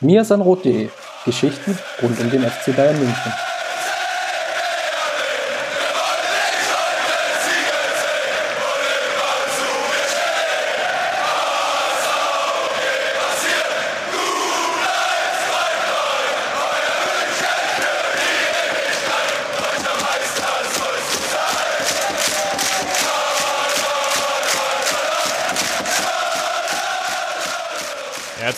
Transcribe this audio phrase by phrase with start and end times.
[0.00, 0.88] miasanrot.de
[1.24, 3.53] Geschichten rund um den FC Bayern München.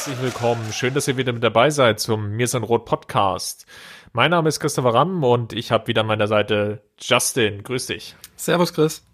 [0.07, 0.73] Herzlich willkommen.
[0.73, 3.67] Schön, dass ihr wieder mit dabei seid zum Mir sind Rot Podcast.
[4.13, 7.65] Mein Name ist Christopher Ramm und ich habe wieder an meiner Seite Justin.
[7.65, 8.15] Grüß dich.
[8.37, 9.05] Servus, Chris.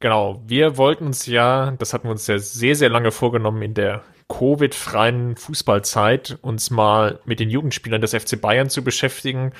[0.00, 3.74] Genau, wir wollten uns ja, das hatten wir uns ja sehr, sehr lange vorgenommen in
[3.74, 9.52] der Covid-freien Fußballzeit, uns mal mit den Jugendspielern des FC Bayern zu beschäftigen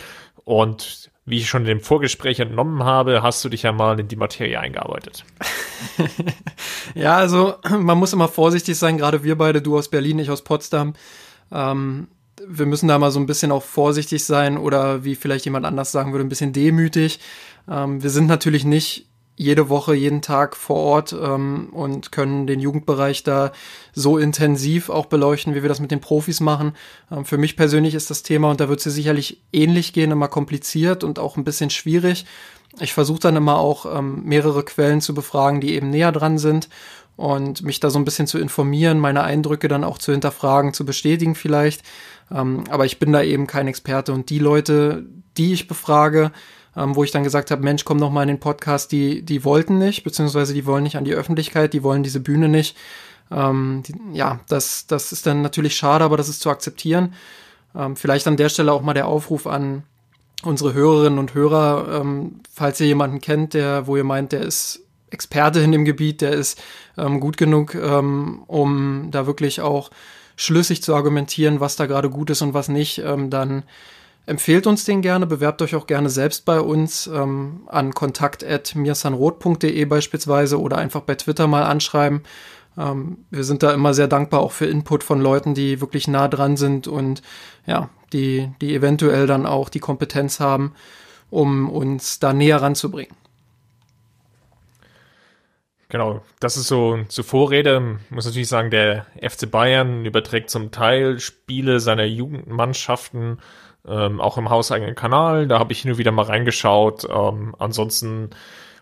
[0.42, 4.06] und wie ich schon in dem Vorgespräch entnommen habe, hast du dich ja mal in
[4.06, 5.24] die Materie eingearbeitet.
[6.94, 10.42] ja, also man muss immer vorsichtig sein, gerade wir beide, du aus Berlin, ich aus
[10.42, 10.94] Potsdam.
[11.50, 12.06] Ähm,
[12.46, 15.90] wir müssen da mal so ein bisschen auch vorsichtig sein oder wie vielleicht jemand anders
[15.90, 17.18] sagen würde, ein bisschen demütig.
[17.68, 19.06] Ähm, wir sind natürlich nicht
[19.36, 23.52] jede Woche, jeden Tag vor Ort ähm, und können den Jugendbereich da
[23.92, 26.72] so intensiv auch beleuchten, wie wir das mit den Profis machen.
[27.12, 30.28] Ähm, für mich persönlich ist das Thema, und da wird es sicherlich ähnlich gehen, immer
[30.28, 32.24] kompliziert und auch ein bisschen schwierig.
[32.80, 36.68] Ich versuche dann immer auch ähm, mehrere Quellen zu befragen, die eben näher dran sind
[37.16, 40.84] und mich da so ein bisschen zu informieren, meine Eindrücke dann auch zu hinterfragen, zu
[40.84, 41.82] bestätigen vielleicht.
[42.30, 45.04] Ähm, aber ich bin da eben kein Experte und die Leute,
[45.36, 46.32] die ich befrage,
[46.76, 49.44] ähm, wo ich dann gesagt habe, Mensch, komm doch mal in den Podcast, die, die
[49.44, 52.76] wollten nicht, beziehungsweise die wollen nicht an die Öffentlichkeit, die wollen diese Bühne nicht.
[53.30, 57.14] Ähm, die, ja, das, das ist dann natürlich schade, aber das ist zu akzeptieren.
[57.74, 59.84] Ähm, vielleicht an der Stelle auch mal der Aufruf an
[60.42, 64.82] unsere Hörerinnen und Hörer, ähm, falls ihr jemanden kennt, der, wo ihr meint, der ist
[65.10, 66.60] Experte in dem Gebiet, der ist
[66.98, 69.90] ähm, gut genug, ähm, um da wirklich auch
[70.36, 73.62] schlüssig zu argumentieren, was da gerade gut ist und was nicht, ähm, dann
[74.26, 80.60] Empfehlt uns den gerne, bewerbt euch auch gerne selbst bei uns ähm, an kontakt.mirsanrot.de beispielsweise
[80.60, 82.24] oder einfach bei Twitter mal anschreiben.
[82.76, 86.26] Ähm, wir sind da immer sehr dankbar auch für Input von Leuten, die wirklich nah
[86.26, 87.22] dran sind und
[87.66, 90.74] ja, die, die eventuell dann auch die Kompetenz haben,
[91.30, 93.14] um uns da näher ranzubringen.
[95.88, 98.00] Genau, das ist so zur Vorrede.
[98.06, 103.38] Ich muss natürlich sagen, der FC Bayern überträgt zum Teil Spiele seiner Jugendmannschaften
[103.88, 105.46] ähm, auch im hauseigenen Kanal.
[105.46, 107.06] Da habe ich nur wieder mal reingeschaut.
[107.10, 108.30] Ähm, ansonsten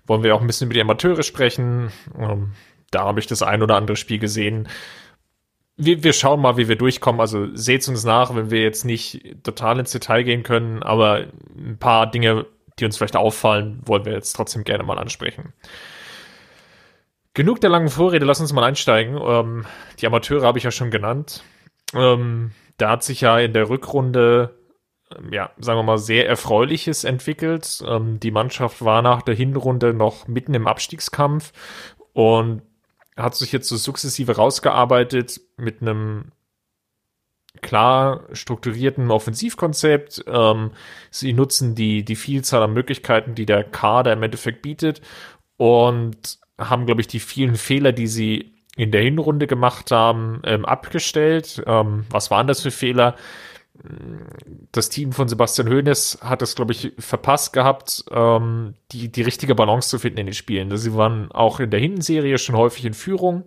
[0.07, 1.91] wollen wir auch ein bisschen über die Amateure sprechen.
[2.19, 2.53] Ähm,
[2.91, 4.69] da habe ich das ein oder andere Spiel gesehen.
[5.77, 7.21] Wir, wir schauen mal, wie wir durchkommen.
[7.21, 11.27] Also seht uns nach, wenn wir jetzt nicht total ins Detail gehen können, aber
[11.57, 12.47] ein paar Dinge,
[12.79, 15.53] die uns vielleicht auffallen, wollen wir jetzt trotzdem gerne mal ansprechen.
[17.35, 19.19] Genug der langen Vorrede, lass uns mal einsteigen.
[19.21, 19.67] Ähm,
[20.01, 21.43] die Amateure habe ich ja schon genannt.
[21.93, 24.55] Ähm, da hat sich ja in der Rückrunde
[25.31, 27.83] ja, sagen wir mal, sehr Erfreuliches entwickelt.
[27.87, 31.53] Ähm, die Mannschaft war nach der Hinrunde noch mitten im Abstiegskampf
[32.13, 32.63] und
[33.17, 36.33] hat sich jetzt so sukzessive rausgearbeitet mit einem
[37.63, 40.25] klar strukturierten Offensivkonzept.
[40.27, 40.73] Ähm,
[41.11, 45.01] sie nutzen die, die Vielzahl an Möglichkeiten, die der Kader im Endeffekt bietet
[45.57, 50.65] und haben, glaube ich, die vielen Fehler, die sie in der Hinrunde gemacht haben, ähm,
[50.65, 51.63] abgestellt.
[51.67, 53.15] Ähm, was waren das für Fehler?
[54.73, 59.55] Das Team von Sebastian Hoeneß hat es, glaube ich, verpasst gehabt, ähm, die, die richtige
[59.55, 60.77] Balance zu finden in den Spielen.
[60.77, 63.45] Sie waren auch in der Hinserie schon häufig in Führung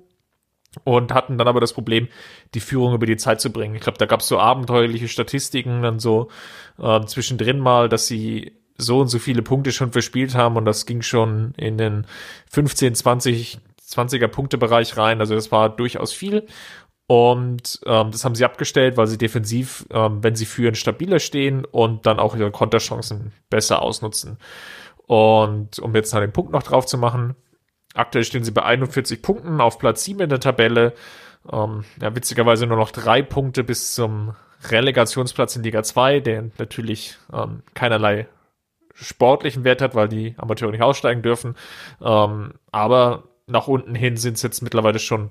[0.83, 2.09] und hatten dann aber das Problem,
[2.53, 3.75] die Führung über die Zeit zu bringen.
[3.75, 6.29] Ich glaube, da gab es so abenteuerliche Statistiken dann so
[6.77, 10.85] äh, zwischendrin mal, dass sie so und so viele Punkte schon verspielt haben und das
[10.85, 12.05] ging schon in den
[12.51, 15.19] 15, 20, 20er Punktebereich rein.
[15.19, 16.45] Also das war durchaus viel.
[17.07, 21.63] Und ähm, das haben sie abgestellt, weil sie defensiv, ähm, wenn sie führen, stabiler stehen
[21.63, 24.37] und dann auch ihre Konterchancen besser ausnutzen.
[25.05, 27.35] Und um jetzt noch den Punkt noch drauf zu machen,
[27.93, 30.93] aktuell stehen sie bei 41 Punkten auf Platz 7 in der Tabelle.
[31.49, 34.35] Ähm, ja, witzigerweise nur noch drei Punkte bis zum
[34.69, 38.27] Relegationsplatz in Liga 2, der natürlich ähm, keinerlei
[38.93, 41.55] sportlichen Wert hat, weil die Amateure nicht aussteigen dürfen.
[42.01, 45.29] Ähm, aber nach unten hin sind es jetzt mittlerweile schon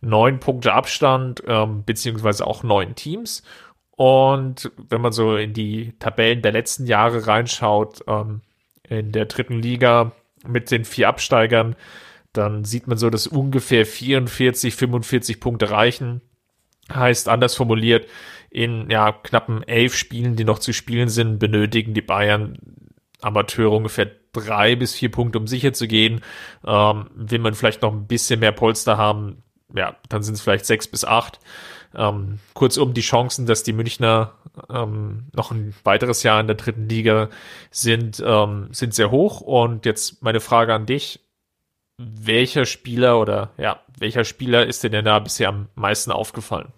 [0.00, 3.42] neun Punkte Abstand, ähm, beziehungsweise auch neun Teams.
[3.90, 8.40] Und wenn man so in die Tabellen der letzten Jahre reinschaut, ähm,
[8.88, 10.12] in der dritten Liga
[10.46, 11.76] mit den vier Absteigern,
[12.32, 16.22] dann sieht man so, dass ungefähr 44, 45 Punkte reichen.
[16.92, 18.08] Heißt anders formuliert,
[18.50, 22.58] in ja, knappen elf Spielen, die noch zu spielen sind, benötigen die Bayern
[23.20, 26.20] Amateure ungefähr drei bis vier Punkte, um sicher zu gehen.
[26.66, 29.42] Ähm, will man vielleicht noch ein bisschen mehr Polster haben,
[29.74, 31.40] ja, dann sind es vielleicht sechs bis acht.
[31.94, 34.34] Ähm, kurzum, die Chancen, dass die Münchner
[34.68, 37.28] ähm, noch ein weiteres Jahr in der dritten Liga
[37.70, 39.40] sind, ähm, sind sehr hoch.
[39.40, 41.20] Und jetzt meine Frage an dich.
[41.98, 46.72] Welcher Spieler oder ja, welcher Spieler ist denn da bisher am meisten aufgefallen?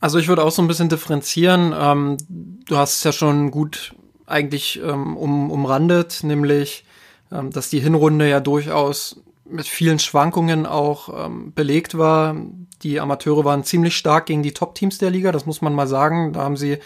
[0.00, 1.72] Also ich würde auch so ein bisschen differenzieren.
[1.78, 3.94] Ähm, du hast es ja schon gut
[4.26, 6.84] eigentlich ähm, um, umrandet, nämlich,
[7.30, 12.36] ähm, dass die Hinrunde ja durchaus mit vielen Schwankungen auch ähm, belegt war.
[12.82, 16.32] Die Amateure waren ziemlich stark gegen die Top-Teams der Liga, das muss man mal sagen.
[16.32, 16.78] Da haben sie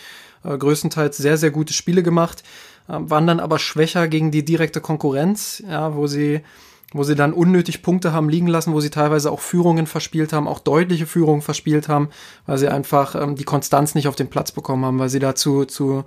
[0.44, 2.42] äh, größtenteils sehr, sehr gute Spiele gemacht,
[2.88, 6.42] äh, waren dann aber schwächer gegen die direkte Konkurrenz, ja, wo sie
[6.92, 10.48] wo sie dann unnötig Punkte haben liegen lassen, wo sie teilweise auch Führungen verspielt haben,
[10.48, 12.08] auch deutliche Führungen verspielt haben,
[12.46, 15.64] weil sie einfach ähm, die Konstanz nicht auf den Platz bekommen haben, weil sie dazu
[15.64, 16.04] zu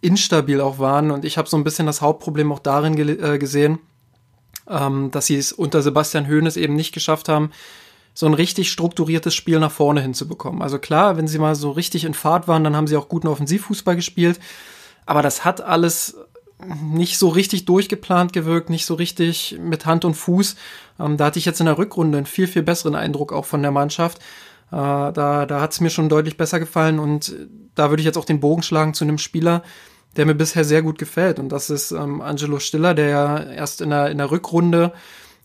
[0.00, 1.10] instabil auch waren.
[1.10, 3.80] Und ich habe so ein bisschen das Hauptproblem auch darin ge äh, gesehen,
[4.68, 7.50] ähm, dass sie es unter Sebastian Hoeneß eben nicht geschafft haben,
[8.14, 10.62] so ein richtig strukturiertes Spiel nach vorne hinzubekommen.
[10.62, 13.28] Also klar, wenn sie mal so richtig in Fahrt waren, dann haben sie auch guten
[13.28, 14.38] Offensivfußball gespielt.
[15.06, 16.16] Aber das hat alles
[16.82, 20.56] nicht so richtig durchgeplant gewirkt, nicht so richtig mit Hand und Fuß.
[21.00, 23.62] Ähm, da hatte ich jetzt in der Rückrunde einen viel, viel besseren Eindruck auch von
[23.62, 24.18] der Mannschaft.
[24.70, 27.34] Äh, da da hat es mir schon deutlich besser gefallen und
[27.74, 29.62] da würde ich jetzt auch den Bogen schlagen zu einem Spieler,
[30.16, 31.38] der mir bisher sehr gut gefällt.
[31.38, 34.92] Und das ist ähm, Angelo Stiller, der ja erst in der, in der Rückrunde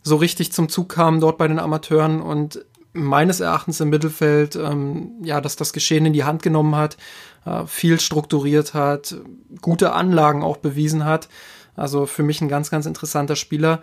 [0.04, 5.12] so richtig zum Zug kam dort bei den Amateuren und meines Erachtens im Mittelfeld ähm,
[5.22, 6.98] ja, dass das Geschehen in die Hand genommen hat,
[7.46, 9.16] äh, viel strukturiert hat,
[9.62, 11.30] gute Anlagen auch bewiesen hat.
[11.76, 13.82] Also für mich ein ganz, ganz interessanter Spieler,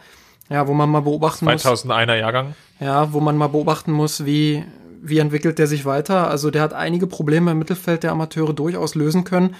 [0.48, 1.84] ja, wo man mal beobachten 2001er muss.
[1.84, 2.54] 2001er Jahrgang.
[2.81, 4.64] Ja, wo man mal beobachten muss, wie,
[5.00, 6.28] wie entwickelt der sich weiter.
[6.28, 9.54] Also der hat einige Probleme im Mittelfeld der Amateure durchaus lösen können.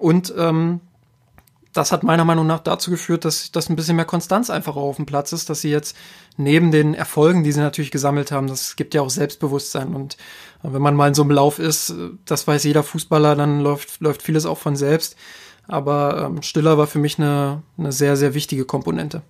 [0.00, 0.80] Und ähm,
[1.74, 4.96] das hat meiner Meinung nach dazu geführt, dass, dass ein bisschen mehr Konstanz einfach auf
[4.96, 5.96] dem Platz ist, dass sie jetzt
[6.38, 9.94] neben den Erfolgen, die sie natürlich gesammelt haben, das gibt ja auch Selbstbewusstsein.
[9.94, 10.16] Und
[10.62, 11.94] wenn man mal in so einem Lauf ist,
[12.24, 15.16] das weiß jeder Fußballer, dann läuft, läuft vieles auch von selbst.
[15.68, 19.22] Aber ähm, Stiller war für mich eine, eine sehr, sehr wichtige Komponente.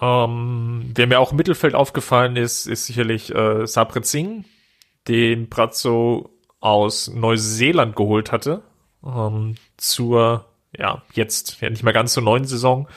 [0.00, 4.44] Ähm, wer mir auch im Mittelfeld aufgefallen ist, ist sicherlich äh, Sabret Singh,
[5.08, 6.31] den Brazzo
[6.62, 8.62] aus Neuseeland geholt hatte
[9.04, 12.88] ähm, zur, ja, jetzt ja nicht mehr ganz zur neuen Saison.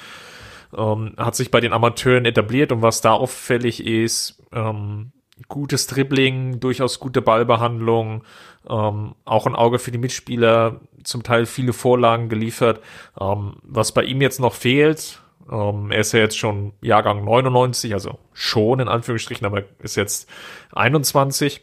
[0.75, 5.11] Ähm, hat sich bei den Amateuren etabliert und was da auffällig ist, ähm,
[5.47, 8.23] gutes Dribbling, durchaus gute Ballbehandlung,
[8.69, 12.81] ähm, auch ein Auge für die Mitspieler, zum Teil viele Vorlagen geliefert.
[13.19, 15.21] Ähm, was bei ihm jetzt noch fehlt,
[15.51, 20.29] ähm, er ist ja jetzt schon Jahrgang 99, also schon in Anführungsstrichen, aber ist jetzt
[20.73, 21.61] 21.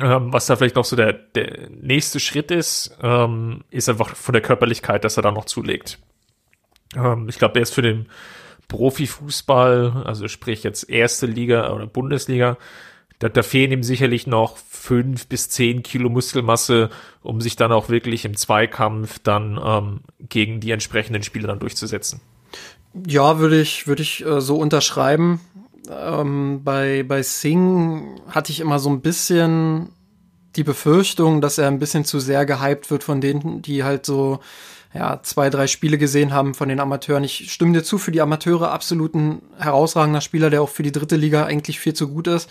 [0.00, 4.34] Ähm, was da vielleicht noch so der, der nächste Schritt ist, ähm, ist einfach von
[4.34, 5.98] der Körperlichkeit, dass er da noch zulegt.
[6.94, 8.06] Ähm, ich glaube, er ist für den
[8.68, 12.58] Profifußball, also sprich jetzt erste Liga oder Bundesliga,
[13.18, 16.90] da, da fehlen ihm sicherlich noch fünf bis zehn Kilo Muskelmasse,
[17.22, 22.20] um sich dann auch wirklich im Zweikampf dann ähm, gegen die entsprechenden Spieler dann durchzusetzen.
[23.06, 25.40] Ja, würde ich, würde ich äh, so unterschreiben
[25.90, 29.90] ähm, bei, bei Sing hatte ich immer so ein bisschen
[30.56, 34.40] die Befürchtung, dass er ein bisschen zu sehr gehypt wird von denen, die halt so
[34.94, 37.24] ja, zwei, drei Spiele gesehen haben von den Amateuren.
[37.24, 40.92] Ich stimme dir zu, für die Amateure absolut ein herausragender Spieler, der auch für die
[40.92, 42.48] dritte Liga eigentlich viel zu gut ist.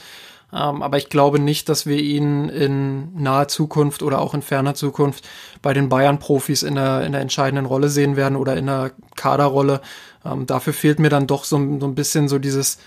[0.54, 4.76] Ähm, aber ich glaube nicht, dass wir ihn in naher Zukunft oder auch in ferner
[4.76, 5.28] Zukunft
[5.64, 9.82] bei den Bayern-Profis in der, in der entscheidenden Rolle sehen werden oder in der Kaderrolle.
[10.24, 12.78] Ähm, dafür fehlt mir dann doch so, so ein bisschen so dieses,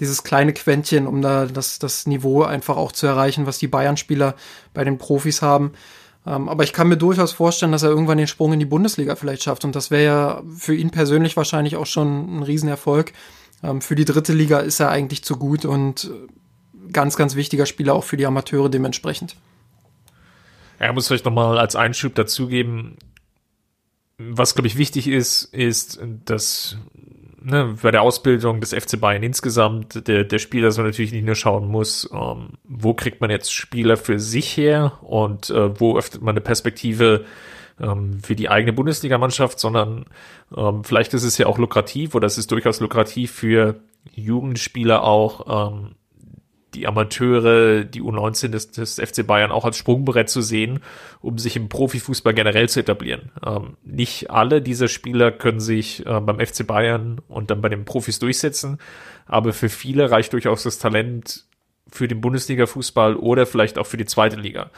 [0.00, 4.34] dieses kleine Quäntchen, um da das, das Niveau einfach auch zu erreichen, was die Bayern-Spieler
[4.74, 5.72] bei den Profis haben.
[6.26, 9.16] Ähm, aber ich kann mir durchaus vorstellen, dass er irgendwann den Sprung in die Bundesliga
[9.16, 9.64] vielleicht schafft.
[9.64, 13.12] Und das wäre ja für ihn persönlich wahrscheinlich auch schon ein Riesenerfolg.
[13.62, 17.66] Ähm, für die dritte Liga ist er eigentlich zu gut und äh, ganz, ganz wichtiger
[17.66, 19.36] Spieler auch für die Amateure dementsprechend.
[20.78, 22.96] Er muss vielleicht nochmal als Einschub dazugeben,
[24.18, 26.76] was, glaube ich, wichtig ist, ist, dass
[27.42, 31.34] ne, bei der Ausbildung des FC Bayern insgesamt der, der Spieler so natürlich nicht nur
[31.34, 36.22] schauen muss, ähm, wo kriegt man jetzt Spieler für sich her und äh, wo öffnet
[36.22, 37.24] man eine Perspektive
[37.80, 40.06] ähm, für die eigene Bundesligamannschaft, sondern
[40.56, 43.80] ähm, vielleicht ist es ja auch lukrativ oder es ist durchaus lukrativ für
[44.12, 45.94] Jugendspieler auch ähm,
[46.74, 50.80] die Amateure, die U19 des, des FC Bayern auch als Sprungbrett zu sehen,
[51.20, 53.32] um sich im Profifußball generell zu etablieren.
[53.44, 57.84] Ähm, nicht alle dieser Spieler können sich äh, beim FC Bayern und dann bei den
[57.84, 58.78] Profis durchsetzen,
[59.26, 61.44] aber für viele reicht durchaus das Talent
[61.90, 64.70] für den Bundesliga-Fußball oder vielleicht auch für die zweite Liga.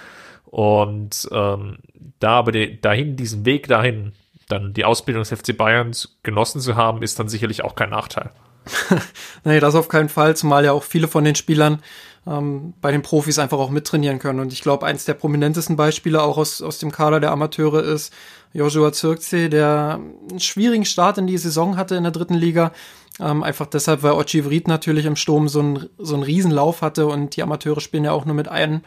[0.47, 1.79] Und ähm,
[2.19, 4.13] da aber dahin, diesen Weg dahin,
[4.49, 8.31] dann die Ausbildung des FC Bayerns genossen zu haben, ist dann sicherlich auch kein Nachteil.
[9.45, 11.83] nee, das auf keinen Fall, zumal ja auch viele von den Spielern
[12.27, 14.41] ähm, bei den Profis einfach auch mittrainieren können.
[14.41, 18.13] Und ich glaube, eins der prominentesten Beispiele auch aus, aus dem Kader der Amateure ist
[18.53, 20.01] Joshua Zirkzee, der
[20.31, 22.73] einen schwierigen Start in die Saison hatte in der dritten Liga.
[23.21, 27.07] Ähm, einfach deshalb, weil Ochi Vrit natürlich im Sturm so einen, so einen Riesenlauf hatte
[27.07, 28.83] und die Amateure spielen ja auch nur mit einem,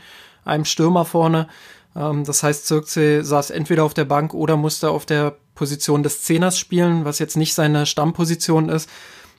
[0.45, 1.47] einem Stürmer vorne.
[1.95, 6.21] Ähm, das heißt, Zirkzee saß entweder auf der Bank oder musste auf der Position des
[6.21, 8.89] Zehners spielen, was jetzt nicht seine Stammposition ist.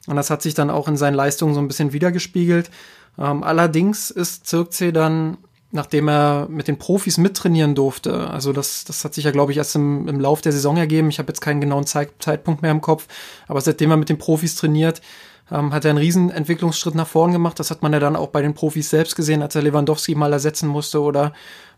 [0.06, 2.70] Und das hat sich dann auch in seinen Leistungen so ein bisschen wiedergespiegelt.
[3.18, 5.38] Ähm, allerdings ist Zirkzee dann,
[5.72, 9.58] nachdem er mit den Profis mittrainieren durfte, also das, das hat sich ja, glaube ich,
[9.58, 11.08] erst im, im Lauf der Saison ergeben.
[11.08, 13.06] Ich habe jetzt keinen genauen Zeit, Zeitpunkt mehr im Kopf,
[13.48, 15.02] aber seitdem er mit den Profis trainiert,
[15.50, 17.58] ähm, hat er einen riesen Entwicklungsschritt nach vorn gemacht.
[17.58, 20.32] Das hat man ja dann auch bei den Profis selbst gesehen, als er Lewandowski mal
[20.32, 21.32] ersetzen musste oder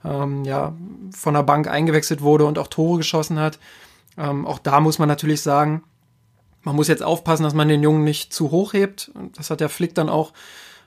[0.04, 0.74] ähm, ja
[1.14, 3.58] von der Bank eingewechselt wurde und auch Tore geschossen hat.
[4.16, 5.82] Ähm, auch da muss man natürlich sagen,
[6.68, 9.10] man muss jetzt aufpassen, dass man den Jungen nicht zu hoch hebt.
[9.34, 10.34] Das hat der Flick dann auch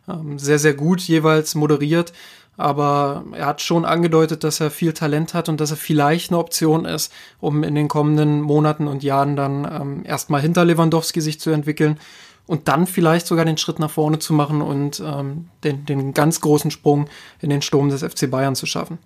[0.07, 2.13] ähm, sehr, sehr gut jeweils moderiert.
[2.55, 6.37] Aber er hat schon angedeutet, dass er viel Talent hat und dass er vielleicht eine
[6.37, 11.39] Option ist, um in den kommenden Monaten und Jahren dann ähm, erstmal hinter Lewandowski sich
[11.39, 11.99] zu entwickeln
[12.45, 16.41] und dann vielleicht sogar den Schritt nach vorne zu machen und ähm, den, den ganz
[16.41, 17.09] großen Sprung
[17.39, 18.99] in den Sturm des FC Bayern zu schaffen.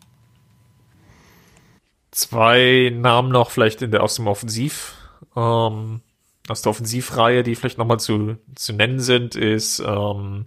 [2.11, 4.95] Zwei Namen noch vielleicht in der aus dem Offensiv,
[5.37, 6.01] ähm,
[6.47, 10.45] aus der Offensivreihe, die vielleicht nochmal zu, zu nennen sind, ist ähm,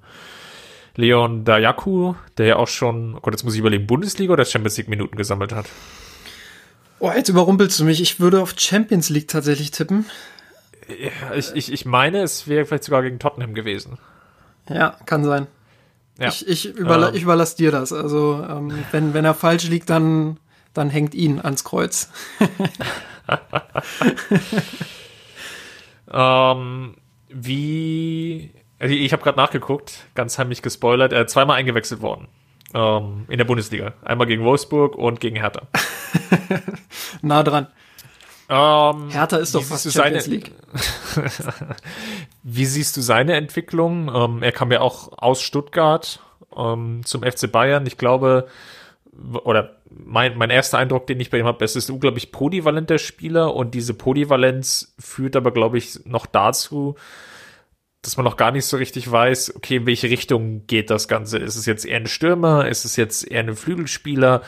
[0.94, 4.76] Leon Dayaku, der ja auch schon, oh Gott, jetzt muss ich überlegen, Bundesliga oder Champions
[4.76, 5.66] League Minuten gesammelt hat.
[7.00, 8.00] Oh, jetzt überrumpelst du mich.
[8.00, 10.06] Ich würde auf Champions League tatsächlich tippen.
[10.88, 13.98] Ja, ich, ich, ich meine, es wäre vielleicht sogar gegen Tottenham gewesen.
[14.68, 15.46] Ja, kann sein.
[16.18, 16.28] Ja.
[16.28, 17.14] Ich, ich, überla ähm.
[17.14, 17.92] ich überlasse dir das.
[17.92, 20.38] Also, ähm, wenn, wenn er falsch liegt, dann,
[20.74, 22.10] dann hängt ihn ans Kreuz.
[26.12, 26.96] ähm,
[27.28, 32.28] wie also ich habe gerade nachgeguckt, ganz heimlich gespoilert, er ist zweimal eingewechselt worden
[32.74, 33.94] ähm, in der Bundesliga.
[34.02, 35.62] Einmal gegen Wolfsburg und gegen Hertha.
[37.22, 37.66] nah dran.
[38.48, 40.52] Ähm, Hertha ist doch fast Champions seine, League.
[42.42, 44.10] wie siehst du seine Entwicklung?
[44.14, 46.20] Ähm, er kam ja auch aus Stuttgart
[46.56, 47.84] ähm, zum FC Bayern.
[47.86, 48.48] Ich glaube,
[49.44, 53.54] oder mein, mein erster Eindruck, den ich bei ihm habe, es ist unglaublich polyvalenter Spieler
[53.54, 56.94] und diese Polyvalenz führt aber, glaube ich, noch dazu,
[58.02, 61.38] dass man noch gar nicht so richtig weiß, okay, in welche Richtung geht das Ganze?
[61.38, 62.68] Ist es jetzt eher ein Stürmer?
[62.68, 64.42] Ist es jetzt eher ein Flügelspieler?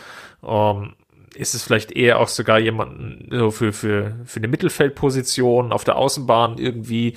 [0.46, 0.94] Ähm,
[1.34, 5.96] ist es vielleicht eher auch sogar jemanden so für, für, für eine Mittelfeldposition auf der
[5.96, 7.16] Außenbahn irgendwie,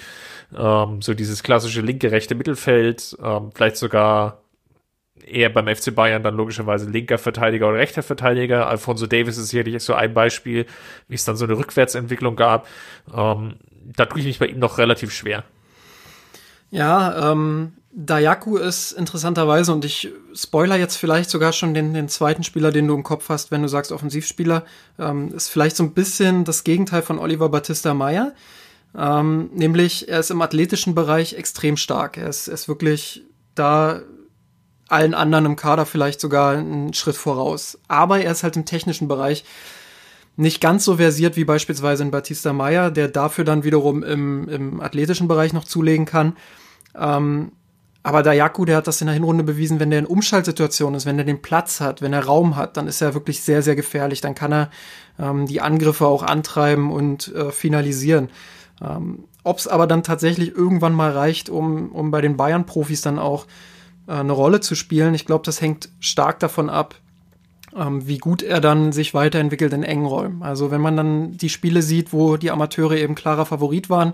[0.55, 4.42] ähm, so dieses klassische linke, rechte Mittelfeld, ähm, vielleicht sogar
[5.25, 8.67] eher beim FC Bayern dann logischerweise linker Verteidiger oder rechter Verteidiger.
[8.67, 10.65] Alfonso Davis ist sicherlich so ein Beispiel,
[11.07, 12.67] wie es dann so eine Rückwärtsentwicklung gab.
[13.13, 13.55] Ähm,
[13.95, 15.43] da tue ich mich bei ihm noch relativ schwer.
[16.71, 22.43] Ja, ähm, Dayaku ist interessanterweise, und ich spoiler jetzt vielleicht sogar schon den, den zweiten
[22.43, 24.65] Spieler, den du im Kopf hast, wenn du sagst Offensivspieler,
[24.97, 28.33] ähm, ist vielleicht so ein bisschen das Gegenteil von Oliver Battista Meyer.
[28.97, 32.17] Ähm, nämlich, er ist im athletischen Bereich extrem stark.
[32.17, 34.01] Er ist, er ist wirklich da
[34.93, 37.79] allen anderen im Kader vielleicht sogar einen Schritt voraus.
[37.87, 39.43] Aber er ist halt im technischen Bereich
[40.35, 44.81] nicht ganz so versiert wie beispielsweise in Batista Meyer, der dafür dann wiederum im, im
[44.81, 46.35] athletischen Bereich noch zulegen kann.
[46.95, 47.51] Ähm,
[48.05, 51.17] aber Dayaku, der hat das in der Hinrunde bewiesen, wenn der in Umschaltsituation ist, wenn
[51.17, 54.19] er den Platz hat, wenn er Raum hat, dann ist er wirklich sehr, sehr gefährlich.
[54.19, 54.69] Dann kann er
[55.17, 58.29] ähm, die Angriffe auch antreiben und äh, finalisieren.
[58.81, 63.19] Ähm, Ob es aber dann tatsächlich irgendwann mal reicht, um, um bei den Bayern-Profis dann
[63.19, 63.45] auch
[64.07, 66.95] eine Rolle zu spielen, ich glaube, das hängt stark davon ab,
[67.75, 70.43] ähm, wie gut er dann sich weiterentwickelt in engen Räumen.
[70.43, 74.13] Also wenn man dann die Spiele sieht, wo die Amateure eben klarer Favorit waren,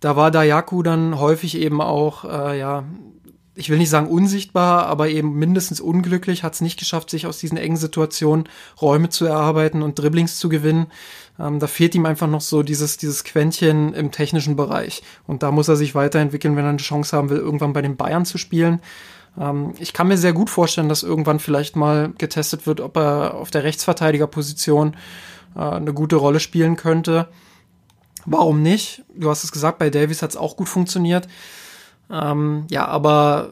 [0.00, 2.84] da war Dayaku dann häufig eben auch, äh, ja,
[3.58, 7.38] ich will nicht sagen unsichtbar, aber eben mindestens unglücklich, hat es nicht geschafft, sich aus
[7.38, 8.48] diesen engen Situationen
[8.80, 10.86] Räume zu erarbeiten und Dribblings zu gewinnen.
[11.40, 15.02] Ähm, da fehlt ihm einfach noch so dieses, dieses Quäntchen im technischen Bereich.
[15.26, 17.96] Und da muss er sich weiterentwickeln, wenn er eine Chance haben will, irgendwann bei den
[17.96, 18.80] Bayern zu spielen.
[19.36, 23.34] Ähm, ich kann mir sehr gut vorstellen, dass irgendwann vielleicht mal getestet wird, ob er
[23.34, 24.96] auf der Rechtsverteidigerposition
[25.56, 27.28] äh, eine gute Rolle spielen könnte.
[28.24, 29.02] Warum nicht?
[29.14, 31.26] Du hast es gesagt, bei Davies hat es auch gut funktioniert.
[32.10, 33.50] Ähm, ja, aber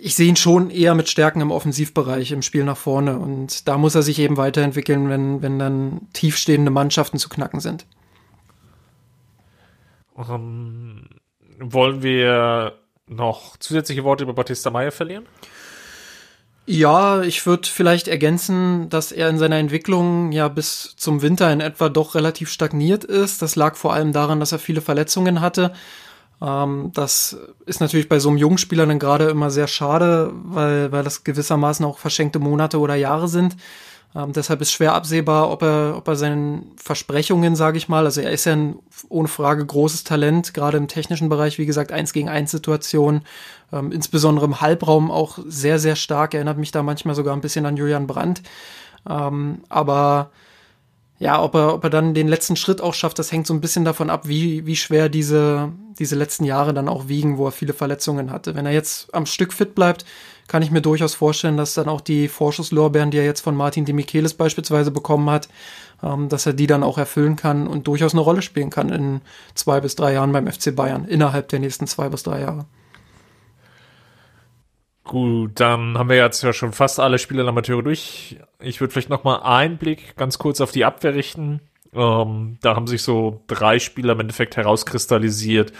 [0.00, 3.18] ich sehe ihn schon eher mit Stärken im Offensivbereich, im Spiel nach vorne.
[3.18, 7.86] Und da muss er sich eben weiterentwickeln, wenn, wenn dann tiefstehende Mannschaften zu knacken sind.
[10.14, 11.08] Um, ähm,
[11.58, 15.26] wollen wir noch zusätzliche Worte über Batista Meyer verlieren?
[16.64, 21.60] Ja, ich würde vielleicht ergänzen, dass er in seiner Entwicklung ja bis zum Winter in
[21.60, 23.42] etwa doch relativ stagniert ist.
[23.42, 25.72] Das lag vor allem daran, dass er viele Verletzungen hatte.
[26.42, 30.90] Ähm, das ist natürlich bei so einem jungen Spieler dann gerade immer sehr schade, weil,
[30.90, 33.56] weil das gewissermaßen auch verschenkte Monate oder Jahre sind.
[34.14, 38.20] Ähm, deshalb ist schwer absehbar, ob er, ob er seinen Versprechungen, sage ich mal, also
[38.20, 42.12] er ist ja ein, ohne Frage großes Talent, gerade im technischen Bereich, wie gesagt, eins
[42.12, 43.22] gegen eins Situation,
[43.72, 47.64] ähm, insbesondere im Halbraum auch sehr, sehr stark, erinnert mich da manchmal sogar ein bisschen
[47.64, 48.42] an Julian Brandt.
[49.08, 50.30] Ähm, aber
[51.22, 53.60] ja, ob er, ob er dann den letzten Schritt auch schafft, das hängt so ein
[53.60, 57.52] bisschen davon ab, wie, wie schwer diese, diese letzten Jahre dann auch wiegen, wo er
[57.52, 58.56] viele Verletzungen hatte.
[58.56, 60.04] Wenn er jetzt am Stück fit bleibt,
[60.48, 63.84] kann ich mir durchaus vorstellen, dass dann auch die Vorschusslorbeeren, die er jetzt von Martin
[63.84, 65.48] de Michelis beispielsweise bekommen hat,
[66.02, 69.20] ähm, dass er die dann auch erfüllen kann und durchaus eine Rolle spielen kann in
[69.54, 72.66] zwei bis drei Jahren beim FC Bayern, innerhalb der nächsten zwei bis drei Jahre.
[75.04, 78.38] Gut, dann haben wir jetzt ja schon fast alle Spieler der Amateure durch.
[78.60, 81.60] Ich würde vielleicht noch mal einen Blick ganz kurz auf die Abwehr richten.
[81.92, 85.72] Ähm, da haben sich so drei Spieler im Endeffekt herauskristallisiert,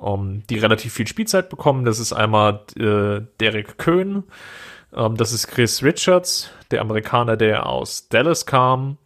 [0.00, 1.84] ähm, die relativ viel Spielzeit bekommen.
[1.84, 4.24] Das ist einmal äh, Derek Köhn,
[4.94, 8.96] ähm, das ist Chris Richards, der Amerikaner, der aus Dallas kam.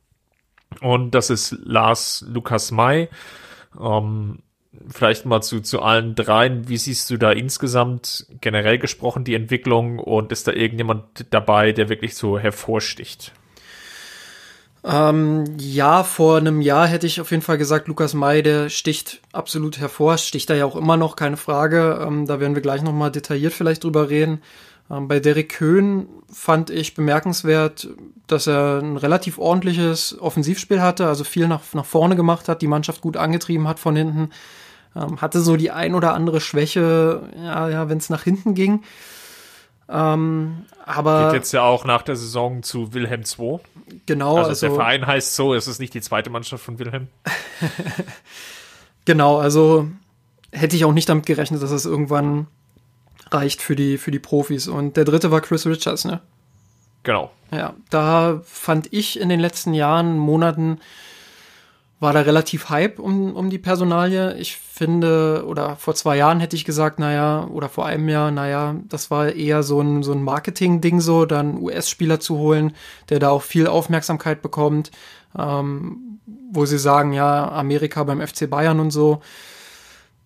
[0.80, 3.08] Und das ist Lars Lukas May.
[3.80, 4.38] Ähm,
[4.88, 6.68] vielleicht mal zu, zu allen dreien.
[6.68, 11.88] Wie siehst du da insgesamt generell gesprochen die Entwicklung und ist da irgendjemand dabei, der
[11.88, 13.32] wirklich so hervorsticht?
[14.84, 19.20] Ähm, ja, vor einem Jahr hätte ich auf jeden Fall gesagt, Lukas May, der sticht
[19.32, 22.00] absolut hervor, sticht da ja auch immer noch, keine Frage.
[22.04, 24.42] Ähm, da werden wir gleich nochmal detailliert vielleicht drüber reden.
[24.90, 27.88] Ähm, bei Derek Köhn fand ich bemerkenswert,
[28.26, 32.66] dass er ein relativ ordentliches Offensivspiel hatte, also viel nach, nach vorne gemacht hat, die
[32.66, 34.30] Mannschaft gut angetrieben hat von hinten.
[34.94, 38.82] Ähm, hatte so die ein oder andere Schwäche, ja, ja, wenn es nach hinten ging.
[39.88, 43.58] Ähm, aber geht jetzt ja auch nach der Saison zu Wilhelm II.
[44.06, 47.08] Genau, also, also der Verein heißt so, es ist nicht die zweite Mannschaft von Wilhelm.
[49.04, 49.88] genau, also
[50.50, 52.46] hätte ich auch nicht damit gerechnet, dass es irgendwann
[53.30, 54.68] reicht für die für die Profis.
[54.68, 56.20] Und der dritte war Chris Richards, ne?
[57.02, 57.30] Genau.
[57.50, 60.78] Ja, da fand ich in den letzten Jahren, Monaten
[62.02, 64.36] war da relativ Hype um, um die Personalie.
[64.36, 68.74] Ich finde, oder vor zwei Jahren hätte ich gesagt, naja, oder vor einem Jahr, naja,
[68.88, 72.74] das war eher so ein, so ein Marketing-Ding so, dann US-Spieler zu holen,
[73.08, 74.90] der da auch viel Aufmerksamkeit bekommt,
[75.38, 76.18] ähm,
[76.50, 79.22] wo sie sagen, ja, Amerika beim FC Bayern und so.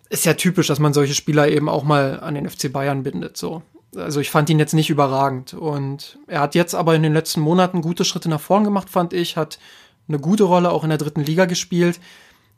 [0.09, 3.37] Ist ja typisch, dass man solche Spieler eben auch mal an den FC Bayern bindet,
[3.37, 3.61] so.
[3.95, 5.53] Also ich fand ihn jetzt nicht überragend.
[5.53, 9.13] Und er hat jetzt aber in den letzten Monaten gute Schritte nach vorn gemacht, fand
[9.13, 9.59] ich, hat
[10.07, 11.99] eine gute Rolle auch in der dritten Liga gespielt.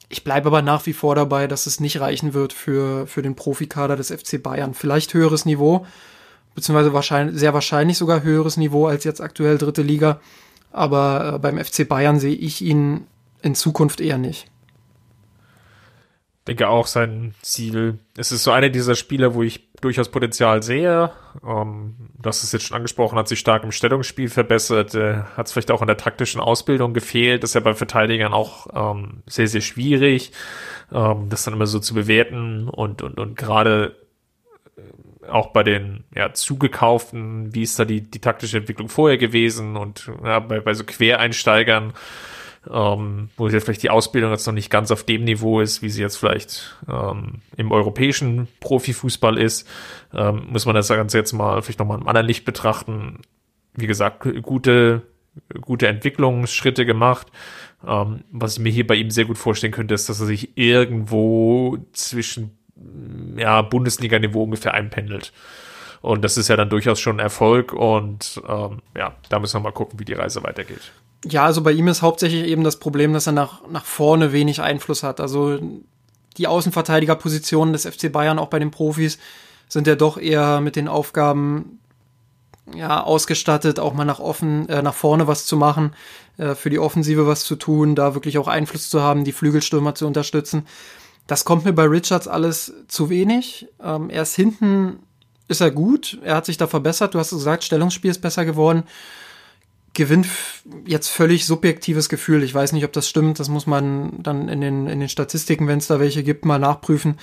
[0.10, 3.36] Ich bleibe aber nach wie vor dabei, dass es nicht reichen wird für, für den
[3.36, 4.74] Profikader des FC Bayern.
[4.74, 5.86] Vielleicht höheres Niveau,
[6.56, 10.20] beziehungsweise wahrscheinlich, sehr wahrscheinlich sogar höheres Niveau als jetzt aktuell dritte Liga.
[10.72, 13.06] Aber äh, beim FC Bayern sehe ich ihn
[13.42, 14.48] in Zukunft eher nicht
[16.50, 18.00] denke auch sein Ziel.
[18.18, 21.12] Es ist so einer dieser Spieler, wo ich durchaus Potenzial sehe.
[21.46, 25.54] Ähm, das ist jetzt schon angesprochen, hat sich stark im Stellungsspiel verbessert, äh, hat es
[25.54, 27.44] vielleicht auch in der taktischen Ausbildung gefehlt.
[27.44, 30.32] Das ist ja bei Verteidigern auch ähm, sehr, sehr schwierig,
[30.92, 33.96] ähm, das dann immer so zu bewerten und, und, und gerade
[34.76, 39.78] äh, auch bei den ja, zugekauften, wie ist da die, die taktische Entwicklung vorher gewesen
[39.78, 41.94] und ja, bei, bei so Quereinsteigern
[42.72, 45.90] ähm, wo jetzt vielleicht die Ausbildung jetzt noch nicht ganz auf dem Niveau ist, wie
[45.90, 49.68] sie jetzt vielleicht ähm, im europäischen Profifußball ist,
[50.14, 53.22] ähm, muss man das Ganze jetzt mal vielleicht nochmal im anderen Licht betrachten.
[53.74, 55.02] Wie gesagt, gute,
[55.62, 57.28] gute Entwicklungsschritte gemacht.
[57.88, 60.58] Ähm, was ich mir hier bei ihm sehr gut vorstellen könnte, ist, dass er sich
[60.58, 62.58] irgendwo zwischen
[63.36, 65.34] ja, Bundesliga-Niveau ungefähr einpendelt.
[66.02, 69.64] Und das ist ja dann durchaus schon ein Erfolg und ähm, ja, da müssen wir
[69.64, 70.94] mal gucken, wie die Reise weitergeht.
[71.26, 74.62] Ja, also bei ihm ist hauptsächlich eben das Problem, dass er nach, nach vorne wenig
[74.62, 75.20] Einfluss hat.
[75.20, 75.60] Also
[76.38, 79.20] die Außenverteidigerpositionen des FC Bayern, auch bei den Profis,
[79.68, 81.80] sind ja doch eher mit den Aufgaben
[82.74, 85.94] ja, ausgestattet, auch mal nach offen, äh, nach vorne was zu machen,
[86.38, 89.96] äh, für die Offensive was zu tun, da wirklich auch Einfluss zu haben, die Flügelstürmer
[89.96, 90.66] zu unterstützen.
[91.28, 93.68] Das kommt mir bei Richards alles zu wenig.
[93.84, 95.00] Ähm, erst hinten
[95.48, 98.84] ist er gut, er hat sich da verbessert, du hast gesagt, Stellungsspiel ist besser geworden
[99.94, 100.28] gewinnt
[100.86, 102.44] jetzt völlig subjektives Gefühl.
[102.44, 103.40] Ich weiß nicht, ob das stimmt.
[103.40, 106.60] Das muss man dann in den, in den Statistiken, wenn es da welche gibt, mal
[106.60, 107.18] nachprüfen.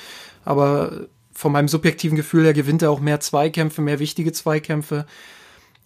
[0.45, 5.07] Aber von meinem subjektiven Gefühl her gewinnt er auch mehr Zweikämpfe, mehr wichtige Zweikämpfe.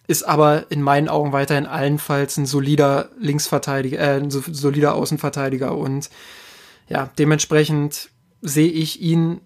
[0.06, 5.76] Ist aber in meinen Augen weiterhin allenfalls ein solider Linksverteidiger, äh, ein solider Außenverteidiger.
[5.76, 6.10] Und
[6.88, 8.10] ja, dementsprechend
[8.42, 9.40] sehe ich ihn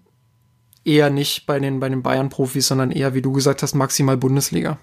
[0.83, 4.79] eher nicht bei den, bei den Bayern-Profis, sondern eher, wie du gesagt hast, maximal Bundesliga.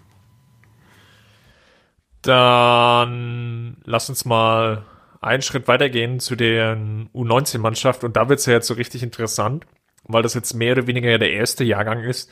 [2.23, 4.85] Dann lass uns mal
[5.21, 6.77] einen Schritt weitergehen zu der
[7.15, 9.67] U19-Mannschaft und da wird es ja jetzt so richtig interessant.
[10.05, 12.29] weil das jetzt mehr oder weniger der erste Jahrgang ist,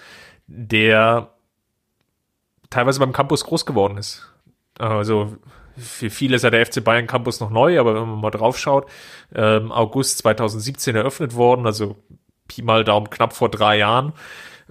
[0.49, 1.31] der
[2.69, 4.29] teilweise beim Campus groß geworden ist.
[4.79, 5.37] Also
[5.77, 8.59] für viele ist ja der FC Bayern Campus noch neu, aber wenn man mal drauf
[8.59, 8.91] schaut,
[9.35, 11.97] ähm, August 2017 eröffnet worden, also
[12.49, 14.13] Pi mal Daumen knapp vor drei Jahren,